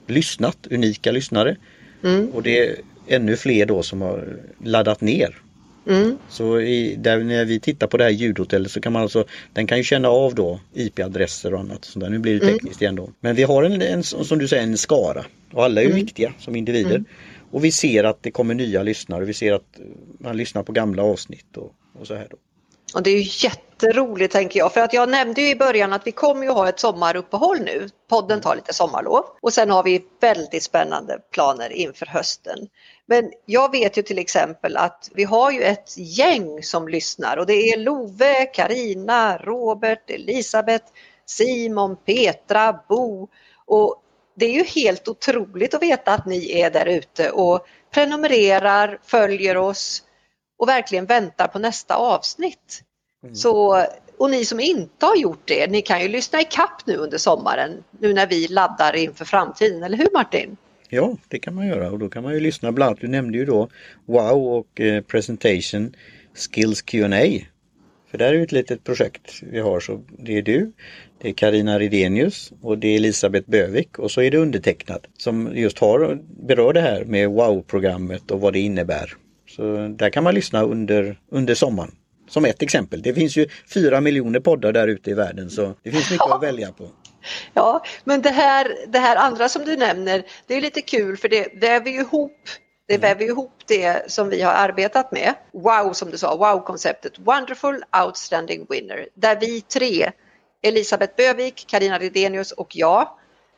lyssnat, 0.07 0.67
unika 0.71 1.11
lyssnare. 1.11 1.55
Mm. 2.03 2.29
Och 2.29 2.43
det 2.43 2.75
ännu 3.07 3.37
fler 3.37 3.65
då 3.65 3.83
som 3.83 4.01
har 4.01 4.37
laddat 4.63 5.01
ner. 5.01 5.41
Mm. 5.87 6.17
Så 6.29 6.59
i, 6.59 6.95
där, 6.95 7.19
när 7.19 7.45
vi 7.45 7.59
tittar 7.59 7.87
på 7.87 7.97
det 7.97 8.03
här 8.03 8.11
ljudhotellet 8.11 8.71
så 8.71 8.81
kan 8.81 8.93
man 8.93 9.01
alltså, 9.01 9.25
den 9.53 9.67
kan 9.67 9.77
ju 9.77 9.83
känna 9.83 10.09
av 10.09 10.35
då 10.35 10.59
IP-adresser 10.73 11.53
och 11.53 11.59
annat. 11.59 11.85
Så 11.85 11.99
där. 11.99 12.09
Nu 12.09 12.19
blir 12.19 12.39
det 12.39 12.45
mm. 12.45 12.53
tekniskt 12.53 12.81
mm. 12.81 12.85
igen 12.85 13.05
då. 13.05 13.13
Men 13.19 13.35
vi 13.35 13.43
har 13.43 13.63
en, 13.63 13.81
en, 13.81 14.03
som 14.03 14.39
du 14.39 14.47
säger, 14.47 14.63
en 14.63 14.77
skara 14.77 15.25
och 15.53 15.63
alla 15.63 15.81
är 15.81 15.85
mm. 15.85 15.97
viktiga 15.97 16.33
som 16.39 16.55
individer. 16.55 16.95
Mm. 16.95 17.05
Och 17.51 17.63
vi 17.63 17.71
ser 17.71 18.03
att 18.03 18.23
det 18.23 18.31
kommer 18.31 18.53
nya 18.53 18.83
lyssnare, 18.83 19.25
vi 19.25 19.33
ser 19.33 19.53
att 19.53 19.79
man 20.19 20.37
lyssnar 20.37 20.63
på 20.63 20.71
gamla 20.71 21.03
avsnitt 21.03 21.57
och, 21.57 21.71
och 21.99 22.07
så 22.07 22.15
här 22.15 22.27
då. 22.31 22.37
Och 22.93 23.03
det 23.03 23.09
är 23.09 23.17
ju 23.17 23.47
jätteroligt 23.47 24.33
tänker 24.33 24.59
jag, 24.59 24.73
för 24.73 24.81
att 24.81 24.93
jag 24.93 25.09
nämnde 25.09 25.41
ju 25.41 25.49
i 25.49 25.55
början 25.55 25.93
att 25.93 26.07
vi 26.07 26.11
kommer 26.11 26.43
ju 26.43 26.51
ha 26.51 26.69
ett 26.69 26.79
sommaruppehåll 26.79 27.59
nu. 27.59 27.89
Podden 28.09 28.41
tar 28.41 28.55
lite 28.55 28.73
sommarlov 28.73 29.23
och 29.41 29.53
sen 29.53 29.69
har 29.69 29.83
vi 29.83 30.05
väldigt 30.21 30.63
spännande 30.63 31.19
planer 31.31 31.69
inför 31.69 32.05
hösten. 32.05 32.67
Men 33.07 33.31
jag 33.45 33.71
vet 33.71 33.97
ju 33.97 34.01
till 34.01 34.19
exempel 34.19 34.77
att 34.77 35.09
vi 35.13 35.23
har 35.23 35.51
ju 35.51 35.61
ett 35.63 35.93
gäng 35.97 36.63
som 36.63 36.87
lyssnar 36.87 37.37
och 37.37 37.45
det 37.45 37.53
är 37.53 37.77
Love, 37.77 38.45
Karina, 38.45 39.37
Robert, 39.37 40.09
Elisabeth, 40.09 40.85
Simon, 41.25 41.95
Petra, 42.05 42.79
Bo 42.89 43.27
och 43.65 44.03
det 44.35 44.45
är 44.45 44.53
ju 44.53 44.63
helt 44.63 45.07
otroligt 45.07 45.73
att 45.73 45.81
veta 45.81 46.13
att 46.13 46.25
ni 46.25 46.59
är 46.59 46.71
där 46.71 46.85
ute 46.85 47.29
och 47.29 47.67
prenumererar, 47.93 48.99
följer 49.03 49.57
oss 49.57 50.03
och 50.57 50.67
verkligen 50.67 51.05
väntar 51.05 51.47
på 51.47 51.59
nästa 51.59 51.95
avsnitt. 51.95 52.81
Mm. 53.23 53.35
Så, 53.35 53.85
och 54.17 54.29
ni 54.29 54.45
som 54.45 54.59
inte 54.59 55.05
har 55.05 55.15
gjort 55.15 55.41
det, 55.45 55.67
ni 55.71 55.81
kan 55.81 56.01
ju 56.01 56.07
lyssna 56.07 56.41
i 56.41 56.43
kapp 56.43 56.81
nu 56.85 56.95
under 56.95 57.17
sommaren, 57.17 57.83
nu 57.99 58.13
när 58.13 58.27
vi 58.27 58.47
laddar 58.47 58.95
inför 58.95 59.25
framtiden, 59.25 59.83
eller 59.83 59.97
hur 59.97 60.09
Martin? 60.13 60.57
Ja, 60.89 61.17
det 61.27 61.39
kan 61.39 61.55
man 61.55 61.67
göra 61.67 61.91
och 61.91 61.99
då 61.99 62.09
kan 62.09 62.23
man 62.23 62.33
ju 62.33 62.39
lyssna 62.39 62.71
bland 62.71 62.87
annat, 62.89 63.01
du 63.01 63.07
nämnde 63.07 63.37
ju 63.37 63.45
då 63.45 63.69
Wow 64.05 64.47
och 64.47 64.81
eh, 64.81 65.01
Presentation 65.01 65.95
Skills 66.33 66.81
Q&A. 66.81 67.45
För 68.11 68.17
där 68.17 68.27
är 68.27 68.33
ju 68.33 68.43
ett 68.43 68.51
litet 68.51 68.83
projekt 68.83 69.43
vi 69.51 69.59
har 69.59 69.79
så 69.79 70.03
det 70.19 70.37
är 70.37 70.41
du, 70.41 70.71
det 71.21 71.29
är 71.29 71.33
Karina 71.33 71.79
Ridenius 71.79 72.53
och 72.61 72.77
det 72.77 72.87
är 72.87 72.95
Elisabeth 72.95 73.49
Bövik 73.49 73.99
och 73.99 74.11
så 74.11 74.21
är 74.21 74.31
det 74.31 74.37
undertecknad 74.37 75.07
som 75.17 75.51
just 75.55 75.79
har 75.79 76.19
berör 76.47 76.73
det 76.73 76.81
här 76.81 77.05
med 77.05 77.29
Wow-programmet 77.29 78.31
och 78.31 78.41
vad 78.41 78.53
det 78.53 78.59
innebär. 78.59 79.13
Så 79.49 79.87
där 79.87 80.09
kan 80.09 80.23
man 80.23 80.35
lyssna 80.35 80.63
under, 80.63 81.19
under 81.31 81.55
sommaren. 81.55 81.91
Som 82.29 82.45
ett 82.45 82.61
exempel. 82.61 83.01
Det 83.01 83.13
finns 83.13 83.37
ju 83.37 83.47
fyra 83.73 84.01
miljoner 84.01 84.39
poddar 84.39 84.73
där 84.73 84.87
ute 84.87 85.09
i 85.11 85.13
världen 85.13 85.49
så 85.49 85.73
det 85.83 85.91
finns 85.91 86.11
mycket 86.11 86.31
att 86.31 86.43
välja 86.49 86.71
på. 86.71 86.89
Ja, 87.53 87.83
men 88.03 88.21
det 88.21 88.29
här, 88.29 88.77
det 88.87 88.99
här 88.99 89.15
andra 89.15 89.49
som 89.49 89.65
du 89.65 89.77
nämner, 89.77 90.23
det 90.47 90.55
är 90.55 90.61
lite 90.61 90.81
kul 90.81 91.17
för 91.17 91.29
det 91.29 91.61
väver 91.61 91.91
ju 91.91 91.99
ihop 91.99 92.49
det 92.87 92.95
mm. 92.95 93.01
väver 93.01 93.25
ihop 93.25 93.53
det 93.65 94.11
som 94.11 94.29
vi 94.29 94.41
har 94.41 94.53
arbetat 94.53 95.11
med. 95.11 95.33
Wow, 95.53 95.93
som 95.93 96.11
du 96.11 96.17
sa, 96.17 96.35
wow-konceptet. 96.35 97.19
Wonderful 97.19 97.83
Outstanding 98.05 98.65
Winner. 98.69 99.07
Där 99.13 99.39
vi 99.39 99.61
tre, 99.61 100.11
Elisabeth 100.61 101.15
Bövik, 101.17 101.65
Karina 101.67 101.99
Redenius 101.99 102.51
och 102.51 102.75
jag, 102.75 103.09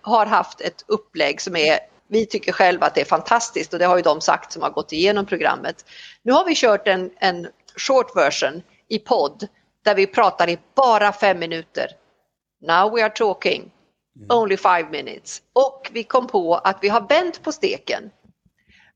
har 0.01 0.25
haft 0.25 0.61
ett 0.61 0.83
upplägg 0.87 1.41
som 1.41 1.55
är 1.55 1.79
vi 2.07 2.25
tycker 2.25 2.51
själva 2.51 2.85
att 2.85 2.95
det 2.95 3.01
är 3.01 3.05
fantastiskt 3.05 3.73
och 3.73 3.79
det 3.79 3.85
har 3.85 3.97
ju 3.97 4.01
de 4.01 4.21
sagt 4.21 4.51
som 4.51 4.61
har 4.61 4.69
gått 4.69 4.91
igenom 4.91 5.25
programmet. 5.25 5.85
Nu 6.23 6.31
har 6.31 6.45
vi 6.45 6.55
kört 6.55 6.87
en, 6.87 7.11
en 7.19 7.47
short 7.75 8.15
version 8.15 8.61
i 8.87 8.99
podd 8.99 9.47
där 9.83 9.95
vi 9.95 10.07
pratar 10.07 10.49
i 10.49 10.59
bara 10.75 11.13
fem 11.13 11.39
minuter 11.39 11.87
Now 12.61 12.95
we 12.95 13.03
are 13.03 13.09
talking. 13.09 13.71
Mm. 14.15 14.37
Only 14.37 14.57
five 14.57 14.89
minutes. 14.91 15.41
Och 15.53 15.89
vi 15.93 16.03
kom 16.03 16.27
på 16.27 16.55
att 16.55 16.77
vi 16.81 16.89
har 16.89 17.07
vänt 17.09 17.43
på 17.43 17.51
steken. 17.51 18.09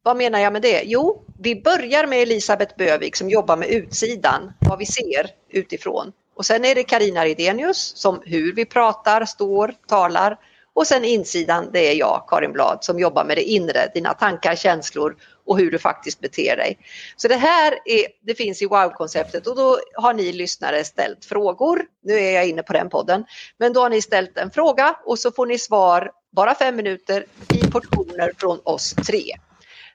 Vad 0.04 0.17
menar 0.17 0.39
jag 0.39 0.54
med 0.54 0.62
det? 0.62 0.82
Jo, 0.86 1.26
vi 1.39 1.62
börjar 1.62 2.08
med 2.08 2.21
Elisabeth 2.21 2.78
Bövik 2.78 3.15
som 3.15 3.30
jobbar 3.30 3.58
med 3.58 3.69
utsidan, 3.69 4.54
vad 4.60 4.80
vi 4.80 4.86
ser 4.86 5.30
utifrån. 5.49 6.12
Och 6.36 6.45
sen 6.45 6.65
är 6.65 6.76
det 6.76 6.84
Karina 6.84 7.26
Ridenius 7.26 7.93
som 7.95 8.21
hur 8.26 8.56
vi 8.56 8.65
pratar, 8.65 9.26
står, 9.26 9.76
talar. 9.88 10.38
Och 10.73 10.88
sen 10.88 11.04
insidan, 11.04 11.69
det 11.73 11.91
är 11.91 11.95
jag, 11.95 12.26
Karin 12.28 12.52
Blad, 12.52 12.78
som 12.82 12.99
jobbar 12.99 13.26
med 13.26 13.38
det 13.38 13.43
inre, 13.43 13.91
dina 13.93 14.13
tankar, 14.13 14.56
känslor 14.56 15.15
och 15.45 15.58
hur 15.58 15.71
du 15.71 15.79
faktiskt 15.79 16.19
beter 16.19 16.58
dig. 16.58 16.77
Så 17.15 17.27
det 17.27 17.36
här 17.36 17.71
är, 17.86 18.08
det 18.21 18.36
finns 18.36 18.62
i 18.62 18.65
wow-konceptet 18.65 19.47
och 19.47 19.56
då 19.56 19.79
har 19.95 20.13
ni 20.13 20.32
lyssnare 20.32 20.84
ställt 20.84 21.25
frågor. 21.25 21.86
Nu 22.03 22.13
är 22.13 22.32
jag 22.32 22.47
inne 22.47 22.63
på 22.63 22.73
den 22.73 22.89
podden, 22.89 23.25
men 23.58 23.73
då 23.73 23.82
har 23.82 23.89
ni 23.89 24.01
ställt 24.01 24.38
en 24.38 24.51
fråga 24.51 24.95
och 25.06 25.19
så 25.19 25.32
får 25.32 25.45
ni 25.45 25.60
svar 25.60 26.12
bara 26.32 26.56
fem 26.56 26.75
minuter 26.75 27.25
i 27.53 27.71
portioner 27.71 28.32
från 28.38 28.60
oss 28.63 28.93
tre. 28.93 29.23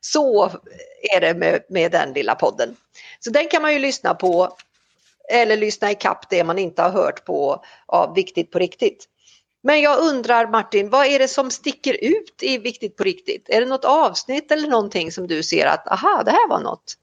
Så 0.00 0.50
är 1.14 1.20
det 1.20 1.34
med, 1.34 1.60
med 1.68 1.92
den 1.92 2.12
lilla 2.12 2.34
podden. 2.34 2.76
Så 3.20 3.30
den 3.30 3.48
kan 3.48 3.62
man 3.62 3.72
ju 3.72 3.78
lyssna 3.78 4.14
på 4.14 4.56
eller 5.30 5.56
lyssna 5.56 5.90
i 5.90 5.94
kapp 5.94 6.30
det 6.30 6.44
man 6.44 6.58
inte 6.58 6.82
har 6.82 6.90
hört 6.90 7.24
på 7.24 7.64
av 7.86 8.14
Viktigt 8.14 8.50
på 8.50 8.58
riktigt. 8.58 9.08
Men 9.62 9.80
jag 9.80 9.98
undrar 10.00 10.50
Martin, 10.50 10.90
vad 10.90 11.06
är 11.06 11.18
det 11.18 11.28
som 11.28 11.50
sticker 11.50 12.04
ut 12.04 12.42
i 12.42 12.58
Viktigt 12.58 12.96
på 12.96 13.04
riktigt? 13.04 13.48
Är 13.48 13.60
det 13.60 13.66
något 13.66 13.84
avsnitt 13.84 14.52
eller 14.52 14.68
någonting 14.68 15.12
som 15.12 15.26
du 15.26 15.42
ser 15.42 15.66
att 15.66 15.88
aha, 15.88 16.22
det 16.24 16.30
här 16.30 16.48
var 16.48 16.60
något? 16.60 16.94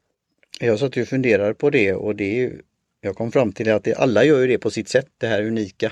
Jag 0.60 0.80
satt 0.80 0.98
och 0.98 1.08
funderade 1.08 1.54
på 1.54 1.70
det 1.70 1.94
och 1.94 2.16
det 2.16 2.44
är, 2.44 2.62
jag 3.02 3.16
kom 3.16 3.32
fram 3.32 3.52
till 3.52 3.72
att 3.72 3.84
det, 3.84 3.96
alla 3.96 4.24
gör 4.24 4.42
ju 4.42 4.48
det 4.48 4.58
på 4.58 4.72
sitt 4.72 4.90
sätt, 4.90 5.08
det 5.18 5.28
här 5.28 5.42
unika. 5.44 5.92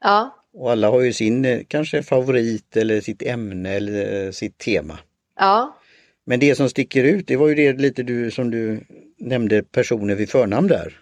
Ja. 0.00 0.34
Och 0.52 0.70
alla 0.70 0.90
har 0.90 1.00
ju 1.00 1.12
sin 1.12 1.44
eh, 1.44 1.60
kanske 1.68 2.02
favorit 2.02 2.76
eller 2.76 3.00
sitt 3.00 3.22
ämne 3.22 3.70
eller 3.70 4.26
eh, 4.26 4.30
sitt 4.30 4.58
tema. 4.58 4.98
Ja. 5.38 5.78
Men 6.24 6.40
det 6.40 6.54
som 6.54 6.70
sticker 6.70 7.04
ut, 7.04 7.26
det 7.26 7.36
var 7.36 7.48
ju 7.48 7.54
det 7.54 7.72
lite 7.72 8.02
du 8.02 8.30
som 8.30 8.50
du 8.50 8.80
nämnde 9.18 9.62
personer 9.62 10.14
vid 10.14 10.30
förnamn 10.30 10.68
där. 10.68 11.00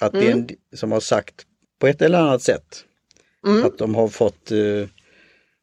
Att 0.00 0.14
mm. 0.14 0.24
det 0.24 0.30
är 0.30 0.32
en 0.32 0.38
mm. 0.38 0.56
som 0.74 0.92
har 0.92 1.00
sagt 1.00 1.46
på 1.78 1.86
ett 1.86 2.02
eller 2.02 2.18
annat 2.18 2.42
sätt 2.42 2.84
Mm. 3.46 3.64
Att 3.64 3.78
de 3.78 3.94
har 3.94 4.08
fått, 4.08 4.50
eh, 4.50 4.88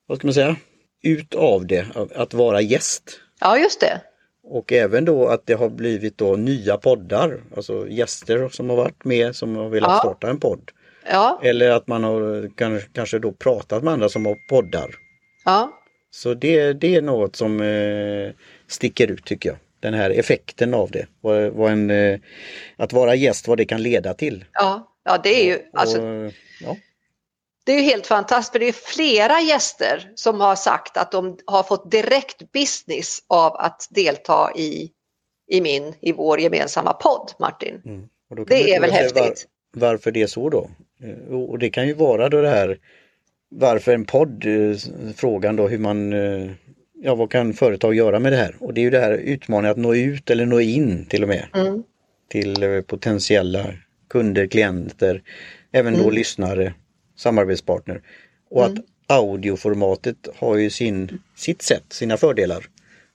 vad 0.07 0.17
ska 0.17 0.27
man 0.27 0.33
säga, 0.33 0.55
ut 1.03 1.35
av 1.35 1.67
det, 1.67 1.85
att 2.15 2.33
vara 2.33 2.61
gäst. 2.61 3.19
Ja, 3.39 3.57
just 3.57 3.79
det. 3.79 4.01
Och 4.43 4.73
även 4.73 5.05
då 5.05 5.27
att 5.27 5.45
det 5.45 5.53
har 5.53 5.69
blivit 5.69 6.17
då 6.17 6.35
nya 6.35 6.77
poddar, 6.77 7.41
alltså 7.55 7.87
gäster 7.87 8.49
som 8.49 8.69
har 8.69 8.77
varit 8.77 9.05
med 9.05 9.35
som 9.35 9.55
har 9.55 9.69
velat 9.69 9.91
ja. 9.91 9.99
starta 9.99 10.29
en 10.29 10.39
podd. 10.39 10.71
Ja. 11.11 11.39
Eller 11.43 11.69
att 11.69 11.87
man 11.87 12.03
har 12.03 12.49
kanske 12.93 13.19
då 13.19 13.31
pratat 13.31 13.83
med 13.83 13.93
andra 13.93 14.09
som 14.09 14.25
har 14.25 14.37
poddar. 14.49 14.89
Ja. 15.45 15.79
Så 16.11 16.33
det, 16.33 16.73
det 16.73 16.95
är 16.95 17.01
något 17.01 17.35
som 17.35 17.61
eh, 17.61 18.31
sticker 18.67 19.11
ut 19.11 19.25
tycker 19.25 19.49
jag. 19.49 19.57
Den 19.79 19.93
här 19.93 20.09
effekten 20.09 20.73
av 20.73 20.91
det. 20.91 21.07
Vad, 21.21 21.51
vad 21.51 21.71
en, 21.71 21.89
eh, 21.91 22.19
att 22.77 22.93
vara 22.93 23.15
gäst, 23.15 23.47
vad 23.47 23.57
det 23.57 23.65
kan 23.65 23.83
leda 23.83 24.13
till. 24.13 24.45
Ja, 24.53 24.93
ja 25.05 25.19
det 25.23 25.29
är 25.29 25.45
ju 25.45 25.59
alltså, 25.73 26.01
ja. 26.61 26.77
Det 27.65 27.71
är 27.71 27.77
ju 27.77 27.83
helt 27.83 28.07
fantastiskt 28.07 28.51
för 28.51 28.59
det 28.59 28.67
är 28.67 28.73
flera 28.73 29.41
gäster 29.41 30.11
som 30.15 30.41
har 30.41 30.55
sagt 30.55 30.97
att 30.97 31.11
de 31.11 31.37
har 31.45 31.63
fått 31.63 31.91
direkt 31.91 32.51
business 32.51 33.19
av 33.27 33.55
att 33.55 33.87
delta 33.89 34.51
i, 34.55 34.91
i 35.47 35.61
min, 35.61 35.93
i 36.01 36.11
vår 36.11 36.39
gemensamma 36.39 36.93
podd 36.93 37.31
Martin. 37.39 37.81
Mm. 37.85 38.07
det 38.47 38.73
är 38.73 38.81
väl 38.81 38.91
häftigt. 38.91 39.47
Var, 39.73 39.89
varför 39.89 40.11
det 40.11 40.21
är 40.21 40.27
så 40.27 40.49
då? 40.49 40.69
Eh, 41.03 41.35
och 41.35 41.59
det 41.59 41.69
kan 41.69 41.87
ju 41.87 41.93
vara 41.93 42.29
då 42.29 42.41
det 42.41 42.49
här 42.49 42.79
varför 43.55 43.93
en 43.93 44.05
podd, 44.05 44.45
eh, 44.45 44.77
frågan 45.15 45.55
då 45.55 45.67
hur 45.67 45.77
man, 45.77 46.13
eh, 46.13 46.51
ja 47.01 47.15
vad 47.15 47.31
kan 47.31 47.53
företag 47.53 47.95
göra 47.95 48.19
med 48.19 48.31
det 48.31 48.37
här? 48.37 48.55
Och 48.59 48.73
det 48.73 48.81
är 48.81 48.83
ju 48.83 48.89
det 48.89 48.99
här 48.99 49.13
utmaningen 49.13 49.71
att 49.71 49.77
nå 49.77 49.95
ut 49.95 50.29
eller 50.29 50.45
nå 50.45 50.61
in 50.61 51.05
till 51.05 51.23
och 51.23 51.29
med 51.29 51.47
mm. 51.53 51.83
till 52.29 52.83
potentiella 52.87 53.73
kunder, 54.09 54.47
klienter, 54.47 55.21
även 55.71 55.93
då 55.93 56.01
mm. 56.01 56.13
lyssnare, 56.13 56.73
samarbetspartner. 57.23 58.01
Och 58.49 58.65
mm. 58.65 58.77
att 58.77 58.85
audioformatet 59.07 60.27
har 60.35 60.57
ju 60.57 60.69
sin, 60.69 61.21
sitt 61.35 61.61
sätt, 61.61 61.83
sina 61.89 62.17
fördelar. 62.17 62.65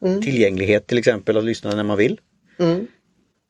Mm. 0.04 0.22
Tillgänglighet 0.22 0.86
till 0.86 0.98
exempel, 0.98 1.36
att 1.36 1.44
lyssna 1.44 1.74
när 1.74 1.84
man 1.84 1.98
vill. 1.98 2.20
Mm. 2.58 2.86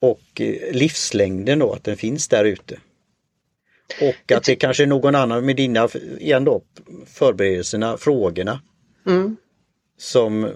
Och 0.00 0.40
livslängden 0.72 1.58
då, 1.58 1.72
att 1.72 1.84
den 1.84 1.96
finns 1.96 2.28
där 2.28 2.44
ute. 2.44 2.78
Och 4.00 4.32
att 4.32 4.44
det 4.44 4.56
kanske 4.56 4.82
är 4.82 4.86
någon 4.86 5.14
annan 5.14 5.46
med 5.46 5.56
dina, 5.56 5.88
igen 6.18 6.44
då, 6.44 6.62
förberedelserna, 7.06 7.96
frågorna. 7.96 8.60
Mm. 9.06 9.36
Som 9.98 10.48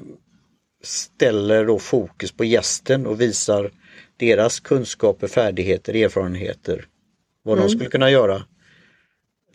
ställer 0.82 1.66
då 1.66 1.78
fokus 1.78 2.32
på 2.32 2.44
gästen 2.44 3.06
och 3.06 3.20
visar 3.20 3.70
deras 4.16 4.60
kunskaper, 4.60 5.26
färdigheter, 5.26 5.96
erfarenheter. 5.96 6.86
Vad 7.42 7.58
mm. 7.58 7.68
de 7.68 7.74
skulle 7.74 7.90
kunna 7.90 8.10
göra 8.10 8.42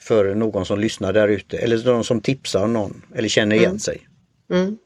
för 0.08 0.36
någon 0.36 0.66
som 0.66 0.80
lyssnar 0.80 1.14
där 1.14 1.28
ute 1.28 1.58
eller 1.58 1.86
någon 1.86 2.04
som 2.04 2.22
tipsar 2.22 2.68
någon 2.68 3.06
eller 3.16 3.30
känner 3.30 3.56
igen 3.56 3.70
mm. 3.70 3.80
sig. 3.80 4.08
Mm. 4.52 4.78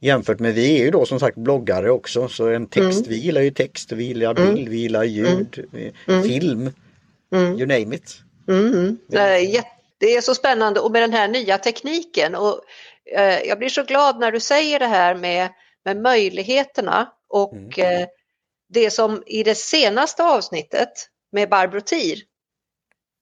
Jämfört 0.00 0.38
med 0.38 0.54
vi 0.54 0.80
är 0.80 0.84
ju 0.84 0.90
då 0.90 1.06
som 1.06 1.20
sagt 1.20 1.36
bloggare 1.36 1.90
också 1.90 2.28
så 2.28 2.48
en 2.48 2.66
text, 2.66 2.98
mm. 2.98 3.08
vi 3.08 3.16
gillar 3.16 3.40
ju 3.40 3.50
text, 3.50 3.92
vi 3.92 4.04
gillar 4.04 4.40
mm. 4.40 4.54
bild, 4.54 4.68
vi 4.68 4.76
gillar 4.76 5.04
ljud, 5.04 5.68
mm. 6.08 6.22
film, 6.22 6.70
you 7.32 7.66
name 7.66 7.96
it. 7.96 8.16
Det, 9.08 9.18
är 9.18 9.64
det 9.98 10.16
är 10.16 10.20
så 10.20 10.34
spännande 10.34 10.80
och 10.80 10.90
med 10.90 11.02
den 11.02 11.12
här 11.12 11.28
nya 11.28 11.58
tekniken 11.58 12.34
och 12.34 12.60
eh, 13.16 13.40
jag 13.40 13.58
blir 13.58 13.68
så 13.68 13.82
glad 13.82 14.18
när 14.18 14.32
du 14.32 14.40
säger 14.40 14.78
det 14.78 14.86
här 14.86 15.14
med, 15.14 15.48
med 15.84 15.96
möjligheterna 15.96 17.12
och 17.28 17.78
eh, 17.78 18.06
det 18.68 18.90
som 18.90 19.22
i 19.26 19.42
det 19.42 19.54
senaste 19.54 20.24
avsnittet 20.24 20.92
med 21.32 21.48
Barbro 21.48 21.80
Tir 21.80 22.22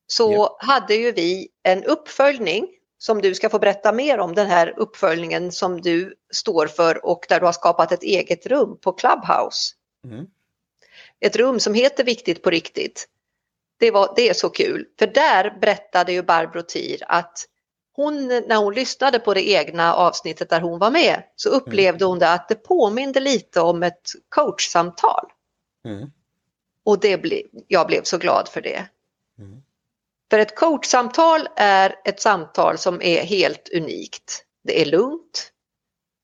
så 0.07 0.33
ja. 0.33 0.57
hade 0.61 0.95
ju 0.95 1.12
vi 1.12 1.49
en 1.62 1.85
uppföljning 1.85 2.69
som 2.99 3.21
du 3.21 3.35
ska 3.35 3.49
få 3.49 3.59
berätta 3.59 3.92
mer 3.92 4.19
om, 4.19 4.35
den 4.35 4.47
här 4.47 4.75
uppföljningen 4.77 5.53
som 5.53 5.81
du 5.81 6.14
står 6.31 6.66
för 6.66 7.07
och 7.07 7.27
där 7.29 7.40
du 7.40 7.47
har 7.47 7.53
skapat 7.53 7.92
ett 7.92 8.03
eget 8.03 8.47
rum 8.47 8.79
på 8.81 8.92
Clubhouse. 8.92 9.75
Mm. 10.05 10.27
Ett 11.21 11.37
rum 11.37 11.61
som 11.61 11.75
heter 11.75 12.05
Viktigt 12.05 12.42
på 12.42 12.51
riktigt 12.51 13.09
det, 13.79 13.90
var, 13.90 14.12
det 14.16 14.29
är 14.29 14.35
så 14.35 14.49
kul, 14.49 14.87
för 14.99 15.07
där 15.07 15.59
berättade 15.61 16.12
ju 16.12 16.23
Barbro 16.23 16.62
Tir 16.62 17.03
att 17.07 17.49
hon, 17.92 18.27
när 18.27 18.57
hon 18.57 18.75
lyssnade 18.75 19.19
på 19.19 19.35
det 19.35 19.49
egna 19.49 19.95
avsnittet 19.95 20.51
där 20.51 20.61
hon 20.61 20.79
var 20.79 20.90
med, 20.90 21.23
så 21.37 21.49
upplevde 21.49 22.05
hon 22.05 22.19
det 22.19 22.33
att 22.33 22.49
det 22.49 22.55
påminde 22.55 23.21
lite 23.21 23.61
om 23.61 23.83
ett 23.83 24.11
coachsamtal. 24.29 25.27
Mm. 25.85 26.11
Och 26.85 27.01
det 27.01 27.19
ble, 27.19 27.42
jag 27.69 27.87
blev 27.87 28.03
så 28.03 28.19
glad 28.19 28.49
för 28.49 28.61
det. 28.61 28.88
Mm. 29.38 29.62
För 30.31 30.39
ett 30.39 30.57
coachsamtal 30.57 31.49
är 31.57 31.95
ett 32.05 32.21
samtal 32.21 32.79
som 32.79 33.03
är 33.03 33.23
helt 33.23 33.69
unikt. 33.69 34.45
Det 34.65 34.83
är 34.83 34.87
lugnt, 34.87 35.53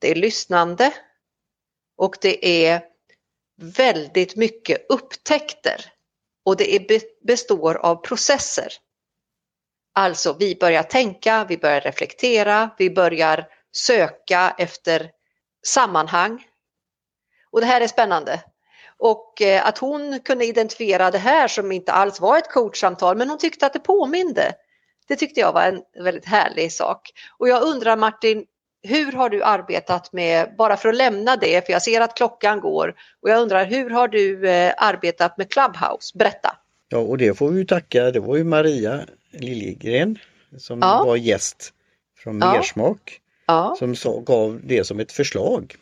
det 0.01 0.11
är 0.11 0.15
lyssnande 0.15 0.95
och 1.97 2.17
det 2.21 2.67
är 2.67 2.83
väldigt 3.61 4.37
mycket 4.37 4.87
upptäckter 4.88 5.93
och 6.45 6.57
det 6.57 7.03
består 7.23 7.75
av 7.75 7.97
processer. 7.97 8.73
Alltså 9.95 10.37
vi 10.38 10.55
börjar 10.55 10.83
tänka, 10.83 11.45
vi 11.49 11.59
börjar 11.59 11.81
reflektera, 11.81 12.71
vi 12.79 12.91
börjar 12.91 13.49
söka 13.77 14.55
efter 14.59 15.11
sammanhang. 15.67 16.47
Och 17.51 17.61
det 17.61 17.67
här 17.67 17.81
är 17.81 17.88
spännande. 17.88 18.43
Och 19.05 19.43
eh, 19.43 19.67
att 19.67 19.79
hon 19.79 20.21
kunde 20.21 20.45
identifiera 20.45 21.11
det 21.11 21.19
här 21.19 21.49
som 21.49 21.73
inte 21.73 21.93
alls 21.93 22.21
var 22.21 22.38
ett 22.38 22.51
coachsamtal 22.51 23.17
men 23.17 23.29
hon 23.29 23.38
tyckte 23.38 23.67
att 23.67 23.73
det 23.73 23.79
påminde. 23.79 24.53
Det 25.09 25.17
tyckte 25.17 25.41
jag 25.41 25.53
var 25.53 25.62
en 25.62 26.05
väldigt 26.05 26.25
härlig 26.27 26.73
sak. 26.73 27.11
Och 27.38 27.49
jag 27.49 27.62
undrar 27.62 27.97
Martin, 27.97 28.45
hur 28.83 29.12
har 29.12 29.31
du 29.31 29.43
arbetat 29.43 30.12
med, 30.12 30.55
bara 30.59 30.77
för 30.77 30.88
att 30.88 30.95
lämna 30.95 31.37
det, 31.37 31.67
för 31.67 31.73
jag 31.73 31.83
ser 31.83 32.01
att 32.01 32.17
klockan 32.17 32.61
går, 32.61 32.95
och 33.23 33.31
jag 33.31 33.41
undrar 33.41 33.65
hur 33.65 33.91
har 33.91 34.09
du 34.09 34.49
eh, 34.49 34.75
arbetat 34.77 35.38
med 35.38 35.51
Clubhouse? 35.53 36.19
Berätta! 36.19 36.57
Ja, 36.88 36.99
och 36.99 37.19
det 37.19 37.35
får 37.38 37.49
vi 37.49 37.67
tacka, 37.67 38.11
det 38.11 38.21
var 38.21 38.37
ju 38.37 38.45
Maria 38.45 39.01
Liljegren 39.31 40.19
som 40.59 40.79
ja. 40.83 41.05
var 41.07 41.17
gäst 41.17 41.73
från. 42.19 42.38
Mersmak 42.38 43.21
ja. 43.47 43.77
som 43.79 44.25
gav 44.25 44.61
det 44.65 44.85
som 44.85 45.01
ett 45.01 45.12
förslag. 45.12 45.75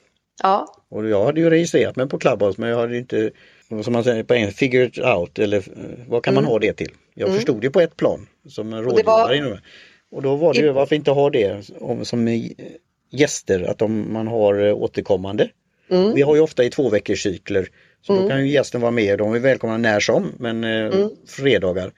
Ja. 0.42 0.79
Och 0.90 1.08
jag 1.08 1.24
hade 1.24 1.40
ju 1.40 1.50
registrerat 1.50 1.96
mig 1.96 2.08
på 2.08 2.18
Clubhouse 2.18 2.60
men 2.60 2.70
jag 2.70 2.78
hade 2.78 2.98
inte, 2.98 3.30
som 3.82 3.92
man 3.92 4.04
säger 4.04 4.22
på 4.22 4.34
engelska, 4.34 4.58
figured 4.58 4.98
out 4.98 5.38
eller 5.38 5.56
eh, 5.58 5.64
vad 6.08 6.24
kan 6.24 6.34
mm. 6.34 6.44
man 6.44 6.52
ha 6.52 6.58
det 6.58 6.72
till? 6.72 6.90
Jag 7.14 7.26
mm. 7.28 7.36
förstod 7.36 7.60
det 7.60 7.70
på 7.70 7.80
ett 7.80 7.96
plan 7.96 8.26
som 8.48 8.74
rådgivare. 8.74 9.42
Var... 9.42 9.60
Och 10.10 10.22
då 10.22 10.36
var 10.36 10.54
det 10.54 10.60
ju 10.60 10.72
varför 10.72 10.96
inte 10.96 11.10
ha 11.10 11.30
det 11.30 11.70
som 12.02 12.28
gäster, 13.10 13.62
att 13.62 13.78
de, 13.78 14.12
man 14.12 14.26
har 14.26 14.66
eh, 14.66 14.74
återkommande. 14.74 15.48
Mm. 15.90 16.14
Vi 16.14 16.22
har 16.22 16.34
ju 16.34 16.40
ofta 16.40 16.64
i 16.64 16.70
två 16.70 16.88
veckors 16.88 17.22
cykler. 17.22 17.68
Så 18.02 18.12
mm. 18.12 18.24
då 18.24 18.30
kan 18.30 18.46
ju 18.46 18.52
gästen 18.52 18.80
vara 18.80 18.90
med, 18.90 19.18
de 19.18 19.34
är 19.34 19.38
välkomna 19.38 19.76
när 19.76 20.00
som, 20.00 20.32
men 20.38 20.64
eh, 20.64 20.86
mm. 20.86 21.10
fredagar. 21.26 21.92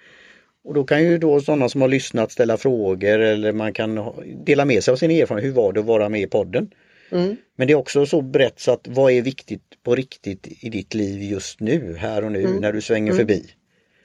Och 0.64 0.74
då 0.74 0.84
kan 0.84 1.02
ju 1.02 1.18
då 1.18 1.40
sådana 1.40 1.68
som 1.68 1.80
har 1.80 1.88
lyssnat 1.88 2.32
ställa 2.32 2.56
frågor 2.56 3.18
eller 3.18 3.52
man 3.52 3.72
kan 3.72 4.12
dela 4.44 4.64
med 4.64 4.84
sig 4.84 4.92
av 4.92 4.96
sin 4.96 5.10
erfarenhet. 5.10 5.48
Hur 5.48 5.54
var 5.54 5.72
det 5.72 5.80
att 5.80 5.86
vara 5.86 6.08
med 6.08 6.20
i 6.20 6.26
podden? 6.26 6.70
Mm. 7.12 7.36
Men 7.56 7.66
det 7.66 7.72
är 7.72 7.76
också 7.76 8.06
så 8.06 8.22
brett 8.22 8.60
så 8.60 8.72
att 8.72 8.88
vad 8.88 9.12
är 9.12 9.22
viktigt 9.22 9.62
på 9.82 9.94
riktigt 9.94 10.46
i 10.60 10.68
ditt 10.68 10.94
liv 10.94 11.22
just 11.22 11.60
nu, 11.60 11.96
här 11.98 12.24
och 12.24 12.32
nu, 12.32 12.40
mm. 12.40 12.56
när 12.56 12.72
du 12.72 12.80
svänger 12.80 13.12
mm. 13.12 13.18
förbi? 13.18 13.46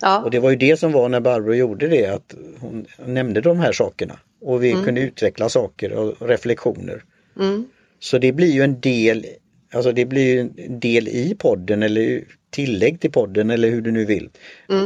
Ja. 0.01 0.23
Och 0.23 0.31
det 0.31 0.39
var 0.39 0.49
ju 0.49 0.55
det 0.55 0.77
som 0.77 0.91
var 0.91 1.09
när 1.09 1.19
Barbro 1.19 1.53
gjorde 1.53 1.87
det, 1.87 2.05
att 2.05 2.35
hon 2.59 2.85
nämnde 3.05 3.41
de 3.41 3.59
här 3.59 3.71
sakerna 3.71 4.19
och 4.41 4.63
vi 4.63 4.71
mm. 4.71 4.83
kunde 4.83 5.01
utveckla 5.01 5.49
saker 5.49 5.91
och 5.91 6.27
reflektioner. 6.27 7.03
Mm. 7.39 7.65
Så 7.99 8.17
det 8.17 8.31
blir 8.31 8.51
ju 8.51 8.61
en 8.61 8.79
del, 8.79 9.25
alltså 9.73 9.91
det 9.91 10.05
blir 10.05 10.39
en 10.39 10.79
del 10.79 11.07
i 11.07 11.35
podden 11.39 11.83
eller 11.83 12.23
tillägg 12.49 12.99
till 12.99 13.11
podden 13.11 13.49
eller 13.49 13.69
hur 13.69 13.81
du 13.81 13.91
nu 13.91 14.05
vill. 14.05 14.29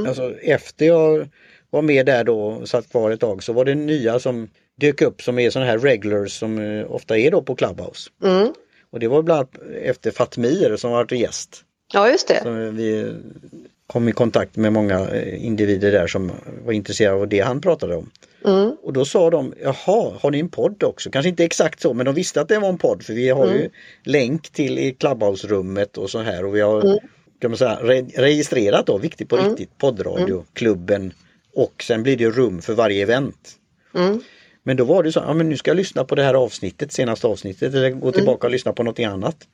Alltså 0.07 0.35
efter 0.41 0.85
jag 0.85 1.29
var 1.69 1.81
med 1.81 2.05
där 2.05 2.23
då 2.23 2.39
och 2.39 2.69
satt 2.69 2.89
kvar 2.89 3.11
ett 3.11 3.19
tag 3.19 3.43
så 3.43 3.53
var 3.53 3.65
det 3.65 3.75
nya 3.75 4.19
som 4.19 4.47
dök 4.81 5.01
upp 5.01 5.21
som 5.21 5.39
är 5.39 5.49
sådana 5.49 5.71
här 5.71 5.77
regulars 5.77 6.39
som 6.39 6.59
eh, 6.59 6.91
ofta 6.91 7.17
är 7.17 7.31
då 7.31 7.41
på 7.41 7.55
Clubhouse. 7.55 8.09
Mm. 8.23 8.53
Och 8.91 8.99
det 8.99 9.07
var 9.07 9.21
bland 9.21 9.37
annat 9.37 9.73
efter 9.83 10.11
Fatmir 10.11 10.75
som 10.77 10.91
varit 10.91 11.11
gäst. 11.11 11.63
Ja 11.93 12.09
just 12.09 12.27
det. 12.27 12.41
Som 12.41 12.75
vi 12.75 13.13
kom 13.87 14.09
i 14.09 14.11
kontakt 14.11 14.55
med 14.55 14.73
många 14.73 15.09
eh, 15.09 15.45
individer 15.45 15.91
där 15.91 16.07
som 16.07 16.31
var 16.65 16.73
intresserade 16.73 17.21
av 17.21 17.27
det 17.27 17.39
han 17.39 17.61
pratade 17.61 17.95
om. 17.95 18.09
Mm. 18.45 18.75
Och 18.83 18.93
då 18.93 19.05
sa 19.05 19.29
de, 19.29 19.53
jaha, 19.63 20.13
har 20.21 20.31
ni 20.31 20.39
en 20.39 20.49
podd 20.49 20.83
också? 20.83 21.09
Kanske 21.11 21.29
inte 21.29 21.43
exakt 21.43 21.81
så 21.81 21.93
men 21.93 22.05
de 22.05 22.15
visste 22.15 22.41
att 22.41 22.47
det 22.47 22.59
var 22.59 22.69
en 22.69 22.77
podd 22.77 23.03
för 23.03 23.13
vi 23.13 23.29
har 23.29 23.43
mm. 23.43 23.57
ju 23.57 23.69
länk 24.03 24.49
till 24.49 24.79
i 24.79 24.91
Clubhouse-rummet 24.91 25.97
och 25.97 26.09
så 26.09 26.19
här 26.19 26.45
och 26.45 26.55
vi 26.55 26.61
har 26.61 26.81
mm. 26.81 26.97
kan 27.41 27.51
man 27.51 27.57
säga, 27.57 27.79
re 27.81 28.01
registrerat 28.01 28.85
då, 28.85 28.97
viktigt 28.97 29.29
på 29.29 29.37
mm. 29.37 29.49
riktigt, 29.49 29.77
poddradio, 29.77 30.33
mm. 30.33 30.45
klubben 30.53 31.13
och 31.53 31.83
sen 31.83 32.03
blir 32.03 32.17
det 32.17 32.29
rum 32.29 32.61
för 32.61 32.73
varje 32.73 33.03
event. 33.03 33.51
Mm. 34.63 34.77
Men 34.77 34.77
då 34.77 34.83
var 34.83 35.03
det 35.03 35.11
så, 35.11 35.19
ja 35.19 35.33
men 35.33 35.49
nu 35.49 35.57
ska 35.57 35.69
jag 35.69 35.77
lyssna 35.77 36.03
på 36.03 36.15
det 36.15 36.23
här 36.23 36.33
avsnittet, 36.33 36.91
senaste 36.91 37.27
avsnittet 37.27 37.73
eller 37.73 37.89
gå 37.89 38.11
tillbaka 38.11 38.47
och 38.47 38.51
lyssna 38.51 38.73
på 38.73 38.83
något 38.83 38.99
annat. 38.99 39.47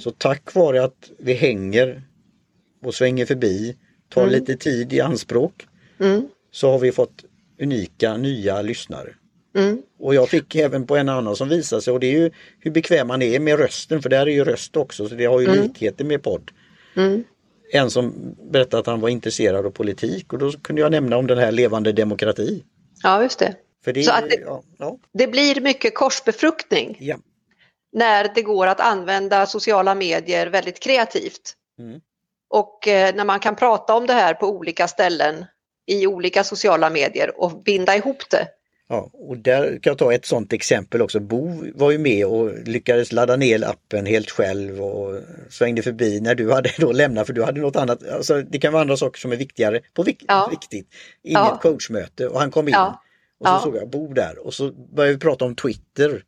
Så 0.00 0.10
tack 0.10 0.54
vare 0.54 0.84
att 0.84 1.10
vi 1.18 1.32
hänger 1.32 2.02
och 2.84 2.94
svänger 2.94 3.26
förbi, 3.26 3.76
tar 4.08 4.22
mm. 4.22 4.32
lite 4.34 4.56
tid 4.56 4.92
i 4.92 5.00
anspråk, 5.00 5.66
mm. 6.00 6.28
så 6.50 6.70
har 6.70 6.78
vi 6.78 6.92
fått 6.92 7.24
unika 7.60 8.16
nya 8.16 8.62
lyssnare. 8.62 9.14
Mm. 9.56 9.82
Och 9.98 10.14
jag 10.14 10.28
fick 10.28 10.54
även 10.54 10.86
på 10.86 10.96
en 10.96 11.08
annan 11.08 11.36
som 11.36 11.48
visade 11.48 11.82
sig 11.82 11.92
och 11.92 12.00
det 12.00 12.06
är 12.06 12.20
ju 12.20 12.30
hur 12.60 12.70
bekväm 12.70 13.08
man 13.08 13.22
är 13.22 13.40
med 13.40 13.58
rösten 13.58 14.02
för 14.02 14.08
där 14.10 14.26
är 14.26 14.30
ju 14.30 14.44
röst 14.44 14.76
också 14.76 15.08
så 15.08 15.14
det 15.14 15.24
har 15.24 15.40
ju 15.40 15.46
mm. 15.46 15.62
likheter 15.62 16.04
med 16.04 16.22
podd. 16.22 16.50
Mm. 16.96 17.24
en 17.72 17.90
som 17.90 18.34
berättade 18.52 18.80
att 18.80 18.86
han 18.86 19.00
var 19.00 19.08
intresserad 19.08 19.66
av 19.66 19.70
politik 19.70 20.32
och 20.32 20.38
då 20.38 20.52
kunde 20.52 20.82
jag 20.82 20.92
nämna 20.92 21.16
om 21.16 21.26
den 21.26 21.38
här 21.38 21.52
levande 21.52 21.92
demokrati. 21.92 22.64
Ja, 23.02 23.22
just 23.22 23.38
det. 23.38 23.54
Det, 23.92 24.02
Så 24.02 24.12
att 24.12 24.30
det, 24.30 24.40
ja, 24.46 24.62
ja, 24.78 24.98
det 25.12 25.26
blir 25.26 25.60
mycket 25.60 25.94
korsbefruktning 25.94 26.96
ja. 27.00 27.16
när 27.92 28.34
det 28.34 28.42
går 28.42 28.66
att 28.66 28.80
använda 28.80 29.46
sociala 29.46 29.94
medier 29.94 30.46
väldigt 30.46 30.80
kreativt. 30.80 31.54
Mm. 31.78 32.00
Och 32.50 32.88
eh, 32.88 33.14
när 33.14 33.24
man 33.24 33.40
kan 33.40 33.56
prata 33.56 33.94
om 33.94 34.06
det 34.06 34.12
här 34.12 34.34
på 34.34 34.46
olika 34.46 34.88
ställen 34.88 35.44
i 35.86 36.06
olika 36.06 36.44
sociala 36.44 36.90
medier 36.90 37.40
och 37.40 37.62
binda 37.62 37.96
ihop 37.96 38.30
det. 38.30 38.48
Ja, 38.88 39.10
och 39.12 39.38
där 39.38 39.78
kan 39.82 39.90
jag 39.90 39.98
ta 39.98 40.12
ett 40.12 40.26
sådant 40.26 40.52
exempel 40.52 41.02
också. 41.02 41.20
Bo 41.20 41.64
var 41.74 41.90
ju 41.90 41.98
med 41.98 42.26
och 42.26 42.50
lyckades 42.68 43.12
ladda 43.12 43.36
ner 43.36 43.64
appen 43.64 44.06
helt 44.06 44.30
själv 44.30 44.82
och 44.82 45.20
svängde 45.50 45.82
förbi 45.82 46.20
när 46.20 46.34
du 46.34 46.52
hade 46.52 46.70
då 46.78 46.92
lämnat 46.92 47.26
för 47.26 47.32
du 47.32 47.42
hade 47.42 47.60
något 47.60 47.76
annat. 47.76 48.08
Alltså, 48.08 48.42
det 48.42 48.58
kan 48.58 48.72
vara 48.72 48.82
andra 48.82 48.96
saker 48.96 49.20
som 49.20 49.32
är 49.32 49.36
viktigare 49.36 49.80
på 49.94 50.02
vik 50.02 50.24
Ja. 50.28 50.48
viktigt 50.50 50.86
i 51.22 51.32
Ja. 51.32 51.54
ett 51.54 51.62
coachmöte 51.62 52.28
och 52.28 52.40
han 52.40 52.50
kom 52.50 52.68
in 52.68 52.74
Ja. 52.74 53.00
Och 53.40 53.46
så 53.46 53.52
Ja. 53.52 53.60
såg 53.60 53.76
jag 53.76 53.88
Bo 53.90 54.12
där 54.14 54.46
och 54.46 54.54
så 54.54 54.70
började 54.72 55.12
vi 55.14 55.20
prata 55.20 55.44
om 55.44 55.54
Twitter. 55.56 56.24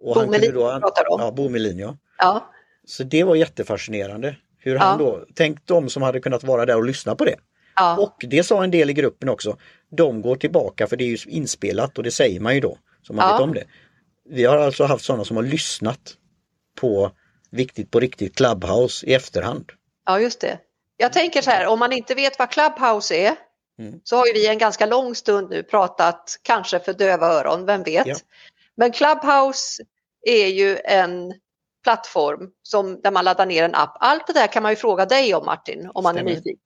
Och 0.00 0.14
Bo 0.14 0.20
han 0.20 0.30
Melin 0.30 0.54
då, 0.54 0.78
pratar 0.80 1.04
du 1.04 1.10
om. 1.10 1.20
Ja, 1.20 1.30
Bo 1.30 1.48
Melin 1.48 1.78
ja. 1.78 1.96
Ja, 2.18 2.50
Så 2.86 3.04
det 3.04 3.24
var 3.24 3.34
jättefascinerande. 3.36 4.36
Hur 4.58 4.76
han 4.76 5.00
Ja. 5.00 5.06
då, 5.06 5.24
tänk 5.34 5.66
de 5.66 5.88
som 5.88 6.02
hade 6.02 6.20
kunnat 6.20 6.44
vara 6.44 6.66
där 6.66 6.76
och 6.76 6.84
lyssna 6.84 7.14
på 7.14 7.24
det. 7.24 7.36
ja, 7.76 7.96
Och 7.98 8.24
det 8.28 8.42
sa 8.42 8.64
en 8.64 8.70
del 8.70 8.90
i 8.90 8.92
gruppen 8.92 9.28
också. 9.28 9.56
De 9.90 10.22
går 10.22 10.36
tillbaka 10.36 10.86
för 10.86 10.96
det 10.96 11.04
är 11.04 11.08
ju 11.08 11.18
inspelat 11.26 11.98
och 11.98 12.04
det 12.04 12.10
säger 12.10 12.40
man 12.40 12.54
ju 12.54 12.60
då. 12.60 12.78
Så 13.02 13.12
man 13.12 13.26
Ja. 13.28 13.32
vet 13.32 13.42
om 13.42 13.54
det. 13.54 13.64
Vi 14.30 14.44
har 14.44 14.56
alltså 14.56 14.84
haft 14.84 15.04
sådana 15.04 15.24
som 15.24 15.36
har 15.36 15.44
lyssnat 15.44 16.14
på 16.80 17.10
Viktigt 17.50 17.90
på 17.90 18.00
riktigt 18.00 18.36
Clubhouse 18.36 19.06
i 19.06 19.14
efterhand. 19.14 19.72
ja, 20.06 20.20
just 20.20 20.40
det. 20.40 20.58
Jag 20.96 21.12
tänker 21.12 21.42
så 21.42 21.50
här, 21.50 21.66
om 21.66 21.78
man 21.78 21.92
inte 21.92 22.14
vet 22.14 22.38
vad 22.38 22.50
Clubhouse 22.50 23.14
är 23.14 23.34
Mm. 23.78 24.00
så 24.04 24.16
har 24.16 24.26
ju 24.26 24.32
vi 24.32 24.46
en 24.46 24.58
ganska 24.58 24.86
lång 24.86 25.14
stund 25.14 25.50
nu 25.50 25.62
pratat, 25.62 26.38
kanske 26.42 26.80
för 26.80 26.92
döva 26.92 27.26
öron, 27.26 27.66
vem 27.66 27.82
vet. 27.82 28.06
Ja. 28.06 28.16
Men 28.76 28.92
Clubhouse 28.92 29.82
är 30.26 30.46
ju 30.46 30.78
en 30.84 31.34
plattform 31.84 32.50
som, 32.62 33.00
där 33.00 33.10
man 33.10 33.24
laddar 33.24 33.46
ner 33.46 33.62
en 33.64 33.74
app. 33.74 33.96
Allt 34.00 34.26
det 34.26 34.32
där 34.32 34.46
kan 34.46 34.62
man 34.62 34.72
ju 34.72 34.76
fråga 34.76 35.06
dig 35.06 35.34
om 35.34 35.46
Martin, 35.46 35.90
om 35.94 36.02
man 36.02 36.14
är 36.16 36.18
Stämmer. 36.20 36.30
nyfiken. 36.30 36.60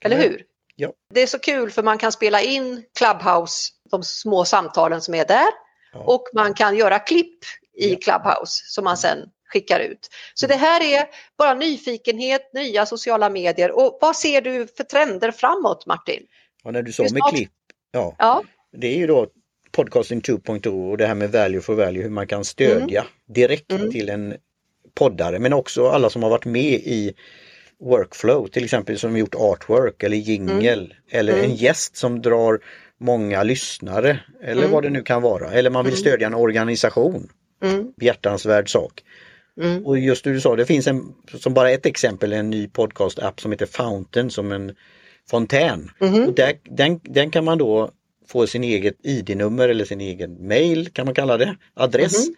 Eller 0.00 0.16
hur? 0.16 0.44
Ja. 0.76 0.92
Det 1.14 1.20
är 1.20 1.26
så 1.26 1.38
kul 1.38 1.70
för 1.70 1.82
man 1.82 1.98
kan 1.98 2.12
spela 2.12 2.40
in 2.42 2.84
Clubhouse, 2.98 3.70
de 3.90 4.02
små 4.02 4.44
samtalen 4.44 5.00
som 5.00 5.14
är 5.14 5.24
där 5.26 5.48
Ja. 5.92 5.98
och 6.00 6.24
man 6.34 6.54
kan 6.54 6.76
göra 6.76 6.98
klipp 6.98 7.38
i 7.72 7.92
Ja. 7.92 7.98
Clubhouse 8.02 8.62
som 8.66 8.84
man 8.84 8.96
sen 8.96 9.18
skickar 9.52 9.80
ut. 9.80 10.08
Så 10.34 10.46
det 10.46 10.54
här 10.54 10.82
är 10.82 11.06
bara 11.38 11.54
nyfikenhet, 11.54 12.52
nya 12.54 12.86
sociala 12.86 13.30
medier 13.30 13.70
och 13.78 13.98
vad 14.00 14.16
ser 14.16 14.40
du 14.40 14.66
för 14.66 14.84
trender 14.84 15.30
framåt 15.30 15.86
Martin? 15.86 16.26
Och 16.64 16.72
när 16.72 16.82
du 16.82 16.92
sa 16.92 17.02
med 17.02 17.22
klipp, 17.34 17.50
ja, 17.92 18.16
Ja, 18.18 18.42
det 18.72 18.86
är 18.86 18.96
ju 18.96 19.06
då 19.06 19.26
podcasting 19.72 20.20
2.0 20.20 20.90
och 20.90 20.96
det 20.98 21.06
här 21.06 21.14
med 21.14 21.30
value 21.32 21.60
for 21.60 21.74
value, 21.74 22.02
hur 22.02 22.10
man 22.10 22.26
kan 22.26 22.44
stödja 22.44 23.04
direkt 23.26 23.72
Mm. 23.72 23.90
till 23.90 24.08
en 24.08 24.34
poddare 24.94 25.38
men 25.38 25.52
också 25.52 25.88
alla 25.88 26.10
som 26.10 26.22
har 26.22 26.30
varit 26.30 26.44
med 26.44 26.72
i 26.74 27.14
workflow, 27.80 28.46
till 28.48 28.64
exempel 28.64 28.98
som 28.98 29.16
gjort 29.16 29.34
artwork 29.34 30.02
eller 30.02 30.16
jingle 30.16 30.86
eller 31.10 31.32
Mm. 31.32 31.44
en 31.44 31.54
gäst 31.56 31.96
som 31.96 32.22
drar 32.22 32.60
många 32.98 33.42
lyssnare 33.42 34.20
eller 34.42 34.62
Mm. 34.62 34.72
vad 34.72 34.82
det 34.82 34.90
nu 34.90 35.02
kan 35.02 35.22
vara. 35.22 35.52
Eller 35.52 35.70
man 35.70 35.84
vill 35.84 35.94
Mm. 35.94 36.00
stödja 36.00 36.26
en 36.26 36.34
organisation, 36.34 37.28
mm, 37.62 37.92
behjärtansvärd 37.96 38.72
sak. 38.72 39.04
mm, 39.60 39.86
Och 39.86 39.98
just 39.98 40.24
du 40.24 40.40
sa, 40.40 40.56
det 40.56 40.66
finns 40.66 40.86
en, 40.86 41.14
som 41.34 41.54
bara 41.54 41.70
ett 41.70 41.86
exempel, 41.86 42.32
en 42.32 42.50
ny 42.50 42.68
podcast-app 42.68 43.40
som 43.40 43.52
heter 43.52 43.66
Fountain 43.66 44.30
som 44.30 44.52
en 44.52 44.74
fontän. 45.30 45.90
mhm, 46.00 46.22
Och 46.28 46.34
där, 46.34 46.52
den, 46.64 47.00
den 47.04 47.30
kan 47.30 47.44
man 47.44 47.58
då 47.58 47.90
få 48.28 48.46
sin 48.46 48.64
eget 48.64 48.94
ID-nummer 49.06 49.68
eller 49.68 49.84
sin 49.84 50.00
egen 50.00 50.46
mail 50.48 50.88
kan 50.92 51.04
man 51.04 51.14
kalla 51.14 51.36
det, 51.36 51.56
adress. 51.74 52.26
Mhm. 52.28 52.34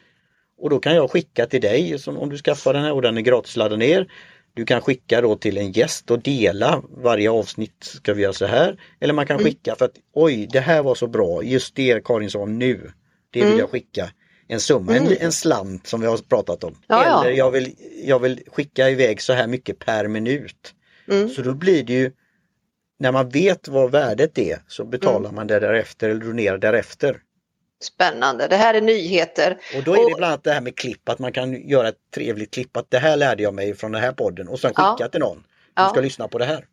Och 0.62 0.70
då 0.70 0.78
kan 0.78 0.94
jag 0.94 1.10
skicka 1.10 1.46
till 1.46 1.60
dig 1.60 1.98
som, 1.98 2.18
om 2.18 2.28
du 2.28 2.38
skaffar 2.38 2.72
den 2.74 2.82
här 2.82 2.92
och 2.92 3.02
den 3.02 3.16
är 3.16 3.20
gratis 3.20 3.56
ladda 3.56 3.76
ner. 3.76 4.06
Du 4.54 4.64
kan 4.64 4.80
skicka 4.80 5.20
då 5.20 5.36
till 5.36 5.58
en 5.58 5.72
gäst 5.72 6.10
och 6.10 6.22
dela 6.22 6.82
varje 7.02 7.30
avsnitt 7.30 7.76
ska 7.80 8.14
vi 8.14 8.22
göra 8.22 8.32
så 8.32 8.46
här. 8.46 8.80
Eller 9.00 9.14
man 9.14 9.26
kan 9.26 9.36
Mm. 9.36 9.44
skicka 9.44 9.74
för 9.76 9.84
att 9.84 9.94
oj 10.14 10.48
det 10.52 10.60
här 10.60 10.82
var 10.82 10.94
så 10.94 11.06
bra, 11.06 11.42
just 11.42 11.74
det 11.74 12.04
Karin 12.04 12.30
sa 12.30 12.44
nu. 12.46 12.90
Det 13.30 13.38
vill 13.40 13.46
Mm. 13.48 13.58
jag 13.58 13.70
skicka. 13.70 14.10
En 14.48 14.60
summa, 14.60 14.96
en, 14.96 15.06
Mm. 15.06 15.16
en 15.20 15.32
slant 15.32 15.86
som 15.86 16.00
vi 16.00 16.06
har 16.06 16.18
pratat 16.18 16.64
om. 16.64 16.74
Ja. 16.86 17.24
Eller 17.24 17.36
jag 17.36 17.50
vill, 17.50 17.74
jag 18.04 18.18
vill 18.18 18.40
skicka 18.46 18.90
iväg 18.90 19.22
så 19.22 19.32
här 19.32 19.46
mycket 19.46 19.78
per 19.78 20.08
minut. 20.08 20.74
mm. 21.10 21.28
Så 21.28 21.42
då 21.42 21.54
blir 21.54 21.82
det 21.84 21.92
ju 21.92 22.10
när 23.00 23.12
man 23.12 23.28
vet 23.28 23.68
vad 23.68 23.90
värdet 23.90 24.38
är 24.38 24.62
så 24.68 24.84
betalar 24.84 25.18
Mm. 25.18 25.34
man 25.34 25.46
det 25.46 25.60
därefter 25.60 26.08
eller 26.08 26.24
donerar 26.24 26.58
därefter. 26.58 27.20
Spännande, 27.82 28.46
det 28.48 28.56
här 28.56 28.74
är 28.74 28.80
nyheter. 28.80 29.58
Och 29.76 29.82
då 29.84 29.92
är 29.94 29.98
det 30.10 30.14
bland 30.16 30.24
annat 30.24 30.44
det 30.44 30.52
här 30.52 30.60
med 30.60 30.76
klipp, 30.76 31.08
att 31.08 31.18
man 31.18 31.32
kan 31.32 31.68
göra 31.68 31.88
ett 31.88 31.98
trevligt 32.14 32.50
klipp 32.54 32.76
att 32.76 32.90
det 32.90 32.98
här 32.98 33.16
lärde 33.16 33.42
jag 33.42 33.54
mig 33.54 33.74
från 33.74 33.92
den 33.92 34.02
här 34.02 34.12
podden 34.12 34.48
och 34.48 34.60
sen 34.60 34.70
skicka 34.70 34.96
Ja. 34.98 35.08
till 35.08 35.20
någon. 35.20 35.36
Du 35.36 35.82
Ja. 35.82 35.88
ska 35.88 36.00
lyssna 36.00 36.28
på 36.28 36.38
det 36.38 36.44
här. 36.44 36.64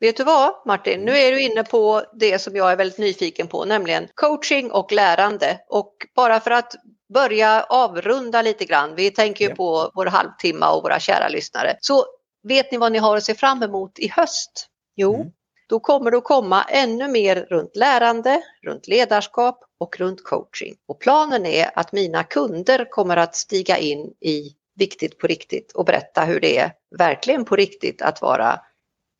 Vet 0.00 0.16
du 0.16 0.24
vad 0.24 0.52
Martin, 0.66 1.00
nu 1.00 1.16
är 1.18 1.32
du 1.32 1.40
inne 1.40 1.64
på 1.64 2.02
det 2.14 2.38
som 2.38 2.56
jag 2.56 2.72
är 2.72 2.76
väldigt 2.76 2.98
nyfiken 2.98 3.46
på, 3.48 3.64
nämligen 3.64 4.08
coaching 4.14 4.70
och 4.70 4.92
lärande. 4.92 5.60
Och 5.68 5.94
bara 6.16 6.40
för 6.40 6.50
att 6.50 6.74
börja 7.14 7.62
avrunda 7.62 8.42
lite 8.42 8.64
grann, 8.64 8.94
vi 8.94 9.10
tänker 9.10 9.44
ju 9.44 9.50
Ja. 9.50 9.56
på 9.56 9.90
vår 9.94 10.06
halvtimme 10.06 10.66
och 10.66 10.82
våra 10.82 11.00
kära 11.00 11.28
lyssnare. 11.28 11.76
Så 11.80 12.04
vet 12.42 12.72
ni 12.72 12.78
vad 12.78 12.92
ni 12.92 12.98
har 12.98 13.16
att 13.16 13.24
se 13.24 13.34
fram 13.34 13.62
emot 13.62 13.98
i 13.98 14.08
höst? 14.08 14.66
Jo, 14.96 15.14
Mm 15.14 15.28
då 15.68 15.80
kommer 15.80 16.10
det 16.10 16.16
att 16.16 16.24
komma 16.24 16.62
ännu 16.62 17.08
mer 17.08 17.36
runt 17.36 17.76
lärande, 17.76 18.42
runt 18.62 18.88
ledarskap 18.88 19.64
och 19.78 19.98
runt 19.98 20.24
coaching. 20.24 20.74
Och 20.88 21.00
planen 21.00 21.46
är 21.46 21.70
att 21.74 21.92
mina 21.92 22.24
kunder 22.24 22.90
kommer 22.90 23.16
att 23.16 23.36
stiga 23.36 23.78
in 23.78 24.12
i 24.20 24.54
Viktigt 24.78 25.18
på 25.18 25.26
riktigt 25.26 25.72
och 25.72 25.84
berätta 25.84 26.24
hur 26.24 26.40
det 26.40 26.58
är 26.58 26.72
verkligen 26.98 27.44
på 27.44 27.56
riktigt 27.56 28.02
att 28.02 28.22
vara 28.22 28.60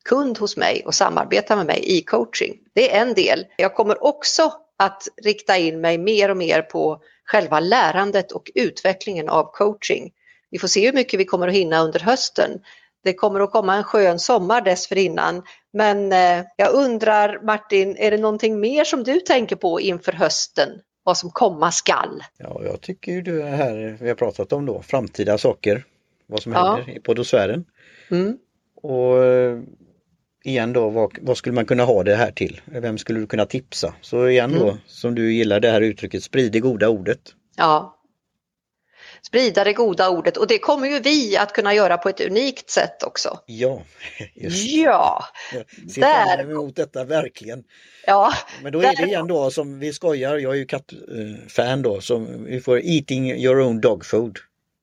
kund 0.05 0.37
hos 0.37 0.57
mig 0.57 0.83
och 0.85 0.95
samarbeta 0.95 1.55
med 1.55 1.65
mig 1.65 1.97
i 1.97 2.01
coaching. 2.01 2.57
Det 2.73 2.95
är 2.95 3.01
en 3.01 3.13
del. 3.13 3.45
Jag 3.57 3.75
kommer 3.75 4.03
också 4.03 4.53
att 4.77 5.07
rikta 5.23 5.57
in 5.57 5.81
mig 5.81 5.97
mer 5.97 6.31
och 6.31 6.37
mer 6.37 6.61
på 6.61 7.01
själva 7.25 7.59
lärandet 7.59 8.31
och 8.31 8.51
utvecklingen 8.55 9.29
av 9.29 9.43
coaching. 9.43 10.11
Vi 10.51 10.59
får 10.59 10.67
se 10.67 10.85
hur 10.85 10.93
mycket 10.93 11.19
vi 11.19 11.25
kommer 11.25 11.47
att 11.47 11.53
hinna 11.53 11.81
under 11.83 11.99
hösten. 11.99 12.51
Det 13.03 13.13
kommer 13.13 13.39
att 13.39 13.51
komma 13.51 13.75
en 13.75 13.83
skön 13.83 14.19
sommar 14.19 14.61
dessförinnan. 14.61 15.43
Men 15.73 16.11
eh, 16.13 16.45
jag 16.57 16.73
undrar 16.73 17.39
Martin, 17.45 17.95
är 17.97 18.11
det 18.11 18.17
någonting 18.17 18.59
mer 18.59 18.83
som 18.83 19.03
du 19.03 19.19
tänker 19.19 19.55
på 19.55 19.81
inför 19.81 20.11
hösten? 20.11 20.69
Vad 21.03 21.17
som 21.17 21.29
komma 21.29 21.71
skall? 21.71 22.23
Ja, 22.37 22.61
jag 22.63 22.81
tycker 22.81 23.11
ju 23.11 23.21
du 23.21 23.41
är 23.41 23.51
här, 23.55 23.97
vi 24.01 24.07
har 24.07 24.15
pratat 24.15 24.53
om 24.53 24.65
då, 24.65 24.81
framtida 24.81 25.37
saker, 25.37 25.83
vad 26.27 26.41
som 26.41 26.51
Ja. 26.51 26.75
händer 26.75 26.97
i 26.97 26.99
poddosfären. 26.99 27.65
Mm. 28.11 28.37
Och 28.81 29.23
eh, 29.23 29.59
igen 30.43 30.73
då, 30.73 30.89
vad, 30.89 31.17
vad 31.21 31.37
skulle 31.37 31.55
man 31.55 31.65
kunna 31.65 31.83
ha 31.83 32.03
det 32.03 32.15
här 32.15 32.31
till? 32.31 32.61
Vem 32.65 32.97
skulle 32.97 33.19
du 33.19 33.27
kunna 33.27 33.45
tipsa? 33.45 33.93
Så 34.01 34.27
igen 34.27 34.55
då, 34.59 34.63
Mm. 34.63 34.77
som 34.87 35.15
du 35.15 35.33
gillar 35.33 35.59
det 35.59 35.69
här 35.69 35.81
uttrycket, 35.81 36.23
sprid 36.23 36.51
det 36.51 36.59
goda 36.59 36.89
ordet. 36.89 37.19
Ja. 37.57 37.95
Sprida 39.21 39.63
det 39.63 39.73
goda 39.73 40.09
ordet 40.09 40.37
och 40.37 40.47
det 40.47 40.57
kommer 40.59 40.87
ju 40.87 40.99
vi 40.99 41.37
att 41.37 41.53
kunna 41.53 41.73
göra 41.73 41.97
på 41.97 42.09
ett 42.09 42.21
unikt 42.21 42.69
sätt 42.69 43.03
också. 43.03 43.39
Ja, 43.45 43.81
just. 44.35 44.67
Ja, 44.67 45.25
ser 45.93 46.01
Där. 46.01 46.41
emot 46.41 46.75
detta 46.75 47.03
verkligen. 47.03 47.63
ja, 48.05 48.33
Men 48.63 48.71
då 48.71 48.81
är 48.81 48.95
det 48.95 49.03
igen 49.03 49.27
då 49.27 49.51
som 49.51 49.79
vi 49.79 49.93
skojar, 49.93 50.37
jag 50.37 50.53
är 50.53 50.57
ju 50.57 50.65
kattfan 50.65 51.81
då, 51.81 52.01
som 52.01 52.43
vi 52.45 52.61
får 52.61 52.79
eating 52.83 53.31
your 53.31 53.59
own 53.61 53.81
dog 53.81 54.05
food. 54.05 54.37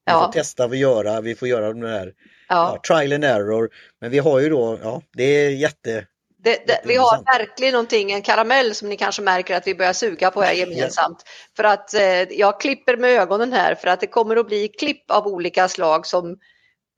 Vi 0.07 0.13
Ja. 0.13 0.25
får 0.27 0.33
testa 0.33 0.67
vad 0.67 0.77
göra, 0.77 1.21
vi 1.21 1.35
får 1.35 1.49
göra 1.49 1.69
de 1.73 1.83
här 1.83 2.13
ja. 2.49 2.81
ja, 2.89 2.97
trial 2.97 3.13
and 3.13 3.25
error. 3.25 3.71
Men 4.01 4.11
vi 4.11 4.19
har 4.19 4.41
ju 4.41 4.49
då, 4.49 4.79
ja 4.83 5.03
det 5.13 5.25
är 5.25 5.51
jätte, 5.51 6.07
Det, 6.47 6.67
det, 6.67 6.81
vi 6.85 6.97
har 6.97 7.39
verkligen 7.39 7.73
någonting, 7.73 8.13
en 8.13 8.23
karamell 8.23 8.75
som 8.75 8.89
ni 8.89 8.97
kanske 8.97 9.23
märker 9.23 9.55
att 9.57 9.67
vi 9.67 9.75
börjar 9.75 9.93
suga 9.93 10.31
på 10.31 10.43
här 10.43 10.53
gemensamt. 10.53 11.23
För 11.57 11.65
att 11.65 11.95
eh, 11.95 12.23
jag 12.23 12.61
klipper 12.61 12.97
med 12.97 13.11
ögonen 13.11 13.53
här 13.53 13.75
för 13.75 13.89
att 13.89 14.01
det 14.01 14.07
kommer 14.07 14.37
att 14.37 14.47
bli 14.47 14.69
klipp 14.69 15.11
av 15.11 15.27
olika 15.27 15.69
slag 15.69 16.07
som 16.07 16.37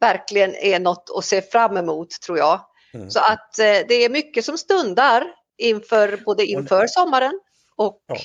verkligen 0.00 0.54
är 0.54 0.78
något 0.80 1.10
att 1.18 1.24
se 1.24 1.42
fram 1.42 1.76
emot 1.76 2.10
tror 2.10 2.38
jag. 2.38 2.60
Mm. 2.94 3.10
Så 3.10 3.18
att 3.18 3.58
eh, 3.58 3.64
det 3.88 3.94
är 4.04 4.08
mycket 4.08 4.44
som 4.44 4.58
stundar 4.58 5.24
inför 5.58 6.16
både 6.24 6.44
inför 6.44 6.86
sommaren 6.86 7.40
och 7.76 8.00
Ja. 8.08 8.16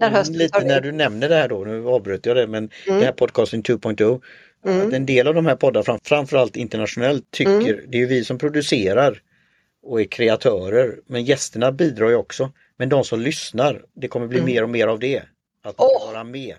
när 0.00 0.10
hösten 0.10 0.34
Mm, 0.34 0.42
lite 0.44 0.58
tar 0.60 0.66
när 0.66 0.80
du 0.80 0.92
nämner 0.92 1.28
det 1.28 1.34
här 1.34 1.48
då, 1.48 1.58
nu 1.64 1.86
avbröt 1.88 2.26
jag 2.26 2.36
det, 2.36 2.46
men 2.46 2.70
Mm. 2.86 2.98
det 3.00 3.04
här 3.06 3.12
podcasting 3.12 3.62
2.0, 3.62 4.20
Mm. 4.66 4.94
en 4.94 5.06
del 5.06 5.28
av 5.28 5.34
de 5.34 5.46
här 5.46 5.56
poddarna, 5.56 5.84
fram, 5.84 5.98
framförallt 6.04 6.56
internationellt, 6.56 7.30
tycker, 7.30 7.52
Mm. 7.52 7.90
det 7.90 7.96
är 7.96 8.00
ju 8.00 8.06
vi 8.06 8.24
som 8.24 8.38
producerar 8.38 9.22
och 9.86 10.00
är 10.00 10.04
kreatörer, 10.04 11.00
men 11.06 11.24
gästerna 11.24 11.72
bidrar 11.72 12.08
ju 12.08 12.14
också. 12.14 12.52
Men 12.76 12.88
de 12.88 13.04
som 13.04 13.20
lyssnar, 13.20 13.84
det 13.94 14.08
kommer 14.08 14.26
bli 14.26 14.38
Mm. 14.38 14.52
mer 14.52 14.62
och 14.62 14.70
mer 14.70 14.86
av 14.86 14.98
det. 14.98 15.22
Att 15.64 15.76
kan 15.76 15.88
vara 16.06 16.24
med. 16.24 16.56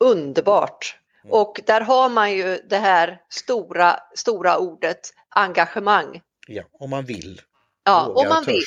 Underbart! 0.00 0.96
Och 1.30 1.60
där 1.66 1.80
har 1.80 2.08
man 2.08 2.32
ju 2.32 2.58
det 2.68 2.76
här 2.76 3.20
stora, 3.30 3.96
stora 4.14 4.58
ordet 4.58 5.00
engagemang. 5.28 6.20
Ja, 6.46 6.62
om 6.72 6.90
man 6.90 7.04
vill. 7.04 7.40
Ja, 7.84 8.06
om 8.06 8.28
man 8.28 8.44
vill. 8.44 8.64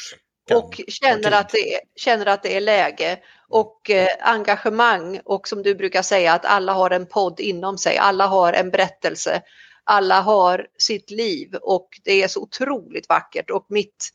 Och 0.54 0.82
känner 0.88 1.32
att, 1.32 1.50
det 1.50 1.74
är, 1.74 1.80
känner 1.96 2.26
att 2.26 2.44
det 2.44 2.56
är 2.58 2.62
läge. 2.62 3.20
Och 3.50 3.90
eh, 3.90 4.08
engagemang 4.20 5.20
och 5.26 5.48
som 5.48 5.64
du 5.64 5.76
brukar 5.76 6.02
säga 6.02 6.34
att 6.34 6.46
alla 6.46 6.74
har 6.74 6.90
en 6.90 7.06
podd 7.06 7.40
inom 7.40 7.78
sig, 7.78 7.98
alla 7.98 8.28
har 8.28 8.54
en 8.54 8.70
berättelse, 8.70 9.42
alla 9.84 10.22
har 10.22 10.68
sitt 10.78 11.12
liv 11.12 11.56
och 11.56 11.90
det 12.04 12.24
är 12.24 12.28
så 12.28 12.42
otroligt 12.42 13.10
vackert 13.10 13.50
och 13.50 13.66
mitt, 13.70 14.10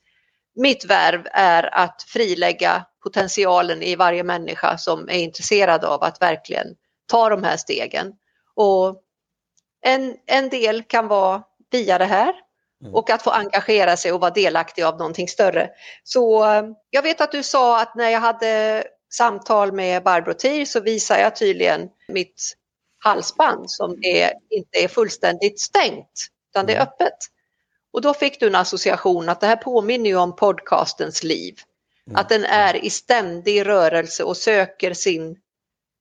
mitt 0.54 0.84
värv 0.84 1.26
är 1.32 1.74
att 1.74 2.02
frilägga 2.02 2.86
potentialen 3.02 3.82
i 3.82 3.96
varje 3.96 4.24
människa 4.24 4.78
som 4.78 5.08
är 5.08 5.18
intresserad 5.18 5.84
av 5.84 6.02
att 6.02 6.22
verkligen 6.22 6.66
ta 7.06 7.28
de 7.28 7.42
här 7.42 7.56
stegen. 7.56 8.12
Och 8.54 9.02
en, 9.82 10.16
en 10.26 10.48
del 10.48 10.82
kan 10.82 11.08
vara 11.08 11.42
via 11.70 11.98
det 11.98 12.04
här 12.04 12.34
mm. 12.82 12.94
och 12.94 13.10
att 13.10 13.22
få 13.22 13.30
engagera 13.30 13.96
sig 13.96 14.12
och 14.12 14.20
vara 14.20 14.30
delaktig 14.30 14.82
av 14.82 14.98
någonting 14.98 15.28
större. 15.28 15.70
Så 16.04 16.44
eh, 16.44 16.64
jag 16.90 17.02
vet 17.02 17.20
att 17.20 17.32
du 17.32 17.42
sa 17.42 17.80
att 17.80 17.94
när 17.94 18.10
jag 18.10 18.20
hade 18.20 18.84
samtal 19.12 19.72
med 19.72 20.02
Barbro 20.02 20.34
Tir 20.34 20.64
så 20.64 20.80
visar 20.80 21.18
jag 21.18 21.36
tydligen 21.36 21.88
mitt 22.08 22.56
halsband 23.06 23.70
som 23.70 23.98
är, 24.02 24.32
inte 24.50 24.78
är 24.78 24.88
fullständigt 24.88 25.60
stängt 25.60 26.28
utan 26.50 26.66
det 26.66 26.72
är 26.72 26.76
mm. 26.76 26.88
öppet. 26.88 27.18
Och 27.92 28.00
då 28.00 28.14
fick 28.14 28.40
du 28.40 28.46
en 28.46 28.54
association 28.54 29.28
att 29.28 29.40
det 29.40 29.46
här 29.46 29.56
påminner 29.56 30.10
ju 30.10 30.16
om 30.16 30.36
podcastens 30.36 31.22
liv. 31.24 31.54
Mm. 32.06 32.16
Att 32.16 32.28
den 32.28 32.44
är 32.44 32.84
i 32.84 32.90
ständig 32.90 33.66
rörelse 33.66 34.24
och 34.24 34.36
söker 34.36 34.94
sin, 34.94 35.36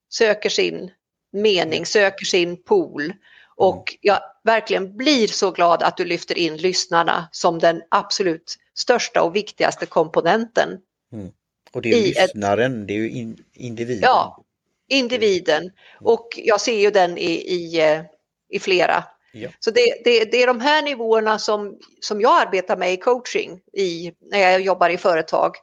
söker 0.10 0.50
sin 0.50 0.92
mening, 1.34 1.86
söker 1.86 2.26
sin 2.26 2.64
pool. 2.64 3.14
Och 3.56 3.92
mm. 3.92 4.00
jag 4.02 4.20
verkligen 4.44 4.98
blir 4.98 5.28
så 5.28 5.52
glad 5.52 5.84
att 5.84 5.98
du 5.98 6.06
lyfter 6.06 6.38
in 6.38 6.58
lyssnarna 6.58 7.28
som 7.32 7.60
den 7.60 7.82
absolut 7.90 8.56
största 8.74 9.22
och 9.22 9.36
viktigaste 9.36 9.86
komponenten. 9.86 10.70
Mm. 11.14 11.32
Och 11.72 11.82
det 11.82 11.90
är 11.90 12.02
lyssnaren, 12.02 12.82
ett... 12.82 12.88
det 12.88 12.94
är 12.94 12.98
ju 12.98 13.10
in, 13.10 13.44
individen. 13.54 14.02
Ja, 14.04 14.45
individen. 14.90 15.62
Mm. 15.62 15.74
Och 16.02 16.28
jag 16.36 16.62
ser 16.62 16.80
ju 16.80 16.92
den 16.92 17.18
i, 17.18 17.32
i, 17.32 17.82
eh, 17.82 18.02
i 18.50 18.60
flera. 18.60 19.04
Ja. 19.34 19.50
Så 19.60 19.72
det, 19.72 20.02
det, 20.04 20.32
det, 20.32 20.44
är 20.44 20.48
de 20.48 20.62
här 20.62 20.82
nivåerna 20.82 21.40
som, 21.40 21.78
som 22.00 22.22
jag 22.22 22.48
arbetar 22.48 22.78
med 22.78 22.94
i 22.94 22.98
coaching 22.98 23.60
i, 23.74 24.12
när 24.32 24.40
jag 24.40 24.62
jobbar 24.62 24.90
i 24.90 24.98
företag 24.98 25.56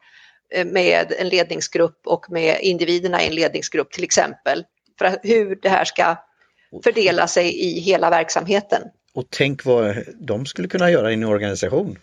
eh, 0.54 0.66
med 0.66 1.12
en 1.18 1.28
ledningsgrupp 1.28 2.00
och 2.06 2.26
med 2.30 2.58
individerna 2.60 3.22
i 3.22 3.26
en 3.26 3.34
ledningsgrupp 3.34 3.92
till 3.92 4.04
exempel 4.04 4.64
för 4.98 5.18
hur 5.22 5.58
det 5.62 5.68
här 5.68 5.84
ska 5.84 6.16
fördela 6.84 7.26
sig 7.26 7.54
i 7.54 7.80
hela 7.80 8.10
verksamheten. 8.10 8.82
Och 9.14 9.24
tänk 9.30 9.64
vad 9.64 9.96
de 10.14 10.46
skulle 10.46 10.68
kunna 10.68 10.90
göra 10.90 11.10
i 11.10 11.14
en 11.14 11.24
organisation. 11.24 11.98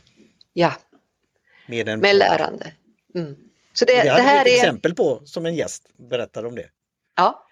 Ja, 0.54 0.74
med, 1.68 1.90
en 1.90 2.00
med 2.00 2.16
lärande. 2.16 2.72
Mm. 3.16 3.36
Så 3.74 3.86
det, 3.86 3.96
det, 3.96 4.04
det 4.04 4.22
här 4.22 4.46
ett 4.46 4.52
är... 4.52 4.56
exempel 4.56 4.96
på 4.96 5.22
som 5.26 5.46
en 5.46 5.56
gäst 5.56 5.84
berättade 6.10 6.48
om 6.48 6.56
det. 6.56 6.66
Ja, 7.20 7.46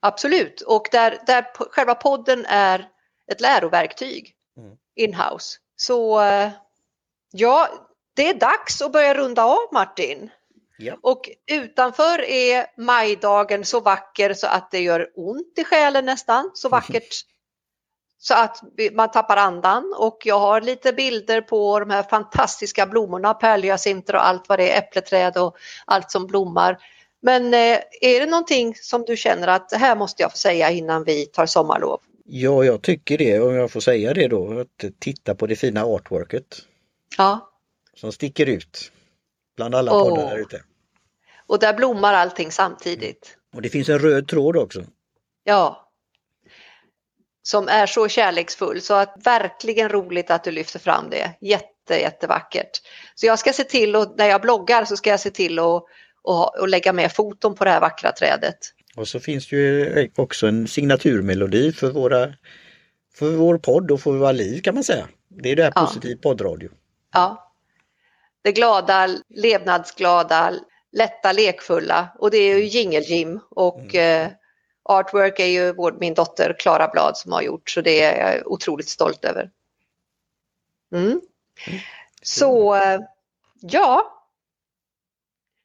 absolut. 0.00 0.60
Och 0.60 0.88
där, 0.92 1.18
där 1.26 1.46
själva 1.70 1.94
podden 1.94 2.46
är 2.48 2.88
ett 3.32 3.40
läroverktyg 3.40 4.34
mm. 4.56 4.76
inhouse. 4.96 5.58
Så 5.76 6.20
eh, 6.20 6.50
ja, 7.30 7.68
det 8.14 8.28
är 8.28 8.34
dags 8.34 8.82
att 8.82 8.92
börja 8.92 9.14
runda 9.14 9.44
av 9.44 9.72
Martin. 9.72 10.30
Ja. 10.78 10.96
Och 11.02 11.30
utanför 11.46 12.24
är 12.24 12.66
majdagen 12.76 13.64
så 13.64 13.80
vacker 13.80 14.34
så 14.34 14.46
att 14.46 14.70
det 14.70 14.80
gör 14.80 15.10
ont 15.14 15.58
i 15.58 15.64
själen 15.64 16.04
nästan. 16.04 16.50
Så 16.54 16.68
vackert 16.78 17.24
så 18.18 18.34
att 18.34 18.62
man 18.92 19.10
tappar 19.10 19.36
andan. 19.36 19.94
Och 19.98 20.18
jag 20.24 20.38
har 20.38 20.60
lite 20.60 20.92
bilder 20.92 21.40
på 21.40 21.80
de 21.80 21.90
här 21.90 22.02
fantastiska 22.02 22.86
blommorna, 22.86 23.34
pärlhyacinter 23.34 24.14
och 24.14 24.26
allt 24.26 24.48
vad 24.48 24.58
det 24.58 24.72
är, 24.72 24.78
äppleträd 24.78 25.36
och 25.36 25.56
allt 25.84 26.10
som 26.10 26.26
blommar. 26.26 26.78
Men 27.22 27.54
eh, 27.54 27.78
är 28.00 28.20
det 28.20 28.26
någonting 28.26 28.74
som 28.74 29.04
du 29.06 29.16
känner 29.16 29.48
att 29.48 29.68
det 29.68 29.76
här 29.76 29.96
måste 29.96 30.22
jag 30.22 30.30
få 30.30 30.38
säga 30.38 30.70
innan 30.70 31.04
vi 31.04 31.26
tar 31.26 31.46
sommarlov? 31.46 32.00
Ja, 32.24 32.64
jag 32.64 32.82
tycker 32.82 33.18
det, 33.18 33.40
om 33.40 33.54
jag 33.54 33.70
får 33.70 33.80
säga 33.80 34.14
det 34.14 34.28
då, 34.28 34.60
att 34.60 34.84
titta 34.98 35.34
på 35.34 35.46
det 35.46 35.56
fina 35.56 35.84
artworket. 35.84 36.58
Ja. 37.16 37.50
Som 37.94 38.12
sticker 38.12 38.46
ut 38.46 38.92
bland 39.56 39.74
alla 39.74 39.92
oh. 39.92 40.08
poddar 40.08 40.30
där 40.30 40.38
ute. 40.38 40.62
Och 41.46 41.58
där 41.58 41.74
blommar 41.74 42.14
allting 42.14 42.50
samtidigt. 42.52 43.36
Och 43.54 43.62
det 43.62 43.68
finns 43.68 43.88
en 43.88 43.98
röd 43.98 44.28
tråd 44.28 44.56
också. 44.56 44.84
Ja. 45.44 45.90
Som 47.42 47.68
är 47.68 47.86
så 47.86 48.08
kärleksfull 48.08 48.80
så 48.80 48.94
att 48.94 49.14
verkligen 49.24 49.88
roligt 49.88 50.30
att 50.30 50.44
du 50.44 50.50
lyfter 50.50 50.78
fram 50.78 51.10
det. 51.10 51.36
Jätte, 51.40 51.94
jättevackert. 51.94 52.70
Så 53.14 53.26
jag 53.26 53.38
ska 53.38 53.52
se 53.52 53.64
till 53.64 53.96
och 53.96 54.14
när 54.16 54.26
jag 54.26 54.40
bloggar 54.40 54.84
så 54.84 54.96
ska 54.96 55.10
jag 55.10 55.20
se 55.20 55.30
till 55.30 55.58
att 55.58 55.84
och, 56.28 56.58
och 56.58 56.68
lägga 56.68 56.92
med 56.92 57.12
foton 57.12 57.54
på 57.54 57.64
det 57.64 57.70
här 57.70 57.80
vackra 57.80 58.12
trädet. 58.12 58.58
Och 58.96 59.08
så 59.08 59.20
finns 59.20 59.48
det 59.48 59.56
ju 59.56 60.10
också 60.16 60.46
en 60.46 60.68
signaturmelodi 60.68 61.72
för, 61.72 61.90
våra, 61.90 62.34
för 63.14 63.30
vår 63.30 63.58
podd 63.58 63.90
och 63.90 64.00
för 64.00 64.10
våra 64.12 64.32
liv 64.32 64.60
kan 64.60 64.74
man 64.74 64.84
säga. 64.84 65.08
Det 65.28 65.48
är 65.48 65.56
det 65.56 65.62
här 65.62 65.72
ja. 65.74 65.86
positiv 65.86 66.16
poddradio. 66.16 66.70
Ja. 67.12 67.52
Det 68.42 68.52
glada, 68.52 69.08
levnadsglada, 69.28 70.54
lätta, 70.92 71.32
lekfulla 71.32 72.08
och 72.18 72.30
det 72.30 72.38
är 72.38 72.58
ju 72.58 72.64
Jingle 72.64 73.00
Jim 73.00 73.40
och 73.50 73.94
mm. 73.94 74.26
eh, 74.26 74.32
Artwork 74.82 75.40
är 75.40 75.46
ju 75.46 75.72
vår, 75.72 75.96
min 76.00 76.14
dotter 76.14 76.56
Klara 76.58 76.88
Blad 76.88 77.16
som 77.16 77.32
har 77.32 77.42
gjort 77.42 77.70
så 77.70 77.80
det 77.80 78.02
är 78.02 78.34
jag 78.34 78.52
otroligt 78.52 78.88
stolt 78.88 79.24
över. 79.24 79.50
Mm. 80.92 81.06
Mm. 81.06 81.20
Så 82.22 82.74
eh, 82.74 83.00
ja, 83.60 84.17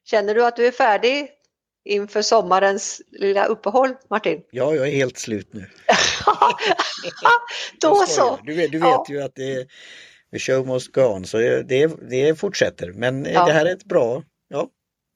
känner 0.04 0.34
du 0.34 0.44
att 0.44 0.56
du 0.56 0.66
är 0.66 0.70
färdig 0.70 1.30
inför 1.84 2.22
sommarens 2.22 3.02
lilla 3.10 3.44
uppehåll 3.44 3.94
Martin? 4.10 4.42
Ja, 4.50 4.74
jag 4.74 4.88
är 4.88 4.92
helt 4.92 5.18
slut 5.18 5.48
nu. 5.52 5.66
Då 7.80 7.94
så. 8.06 8.38
Du 8.42 8.54
vet, 8.54 8.72
du 8.72 8.78
vet 8.78 8.88
ja. 8.88 9.06
ju 9.08 9.22
att 9.22 9.34
det 9.34 9.52
är 9.52 9.66
the 10.32 10.38
show 10.38 10.66
must 10.66 10.92
go 10.92 11.02
on 11.02 11.24
så 11.24 11.38
det, 11.38 12.10
det 12.10 12.38
fortsätter 12.38 12.92
men 12.92 13.24
ja. 13.24 13.44
det 13.44 13.52
här 13.52 13.66
är 13.66 13.72
ett 13.72 13.84
bra, 13.84 14.22
ja 14.48 14.68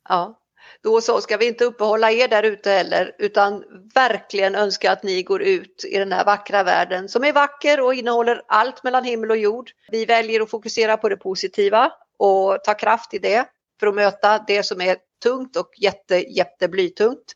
Ja, 0.08 0.38
då 0.82 1.00
så 1.00 1.20
ska 1.20 1.36
vi 1.36 1.46
inte 1.46 1.64
uppehålla 1.64 2.12
er 2.12 2.28
där 2.28 2.42
ute 2.42 2.70
heller 2.70 3.14
utan 3.18 3.64
verkligen 3.94 4.54
önska 4.54 4.92
att 4.92 5.02
ni 5.02 5.22
går 5.22 5.42
ut 5.42 5.84
i 5.88 5.98
den 5.98 6.12
här 6.12 6.24
vackra 6.24 6.62
världen 6.62 7.08
som 7.08 7.24
är 7.24 7.32
vacker 7.32 7.80
och 7.80 7.94
innehåller 7.94 8.42
allt 8.48 8.84
mellan 8.84 9.04
himmel 9.04 9.30
och 9.30 9.36
jord. 9.36 9.70
Vi 9.88 10.04
väljer 10.04 10.40
att 10.40 10.50
fokusera 10.50 10.96
på 10.96 11.08
det 11.08 11.16
positiva 11.16 11.92
och 12.18 12.64
ta 12.64 12.74
kraft 12.74 13.14
i 13.14 13.18
det 13.18 13.44
för 13.80 13.86
att 13.86 13.94
möta 13.94 14.44
det 14.46 14.62
som 14.62 14.80
är 14.80 14.96
tungt 15.22 15.56
och 15.56 15.70
jätte, 15.76 16.16
jätte 16.16 16.68
blytungt. 16.68 17.32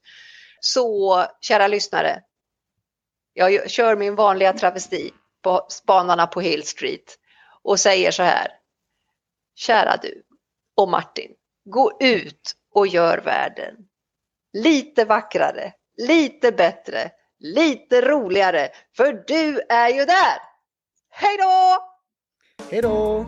Så 0.61 1.26
kära 1.40 1.68
lyssnare, 1.68 2.22
jag 3.33 3.70
kör 3.70 3.96
min 3.96 4.14
vanliga 4.14 4.52
travesti 4.52 5.11
på 5.42 5.66
spanarna 5.68 6.26
på 6.26 6.40
Hill 6.40 6.66
Street 6.66 7.18
och 7.62 7.81
säger 7.81 8.11
så 8.11 8.22
här. 8.22 8.48
Kära 9.55 9.96
du 10.02 10.22
och 10.76 10.88
Martin, 10.88 11.33
gå 11.64 11.92
ut 12.00 12.52
och 12.74 12.87
gör 12.87 13.18
världen 13.18 13.74
lite 14.52 15.05
vackrare, 15.05 15.72
lite 15.96 16.52
bättre, 16.52 17.11
lite 17.38 18.00
roligare. 18.00 18.68
För 18.96 19.24
du 19.26 19.61
är 19.68 19.88
ju 19.88 20.05
där! 20.05 20.38
Hej 21.11 21.37
då! 21.37 21.78
Hej 22.70 22.83
då! 22.83 23.26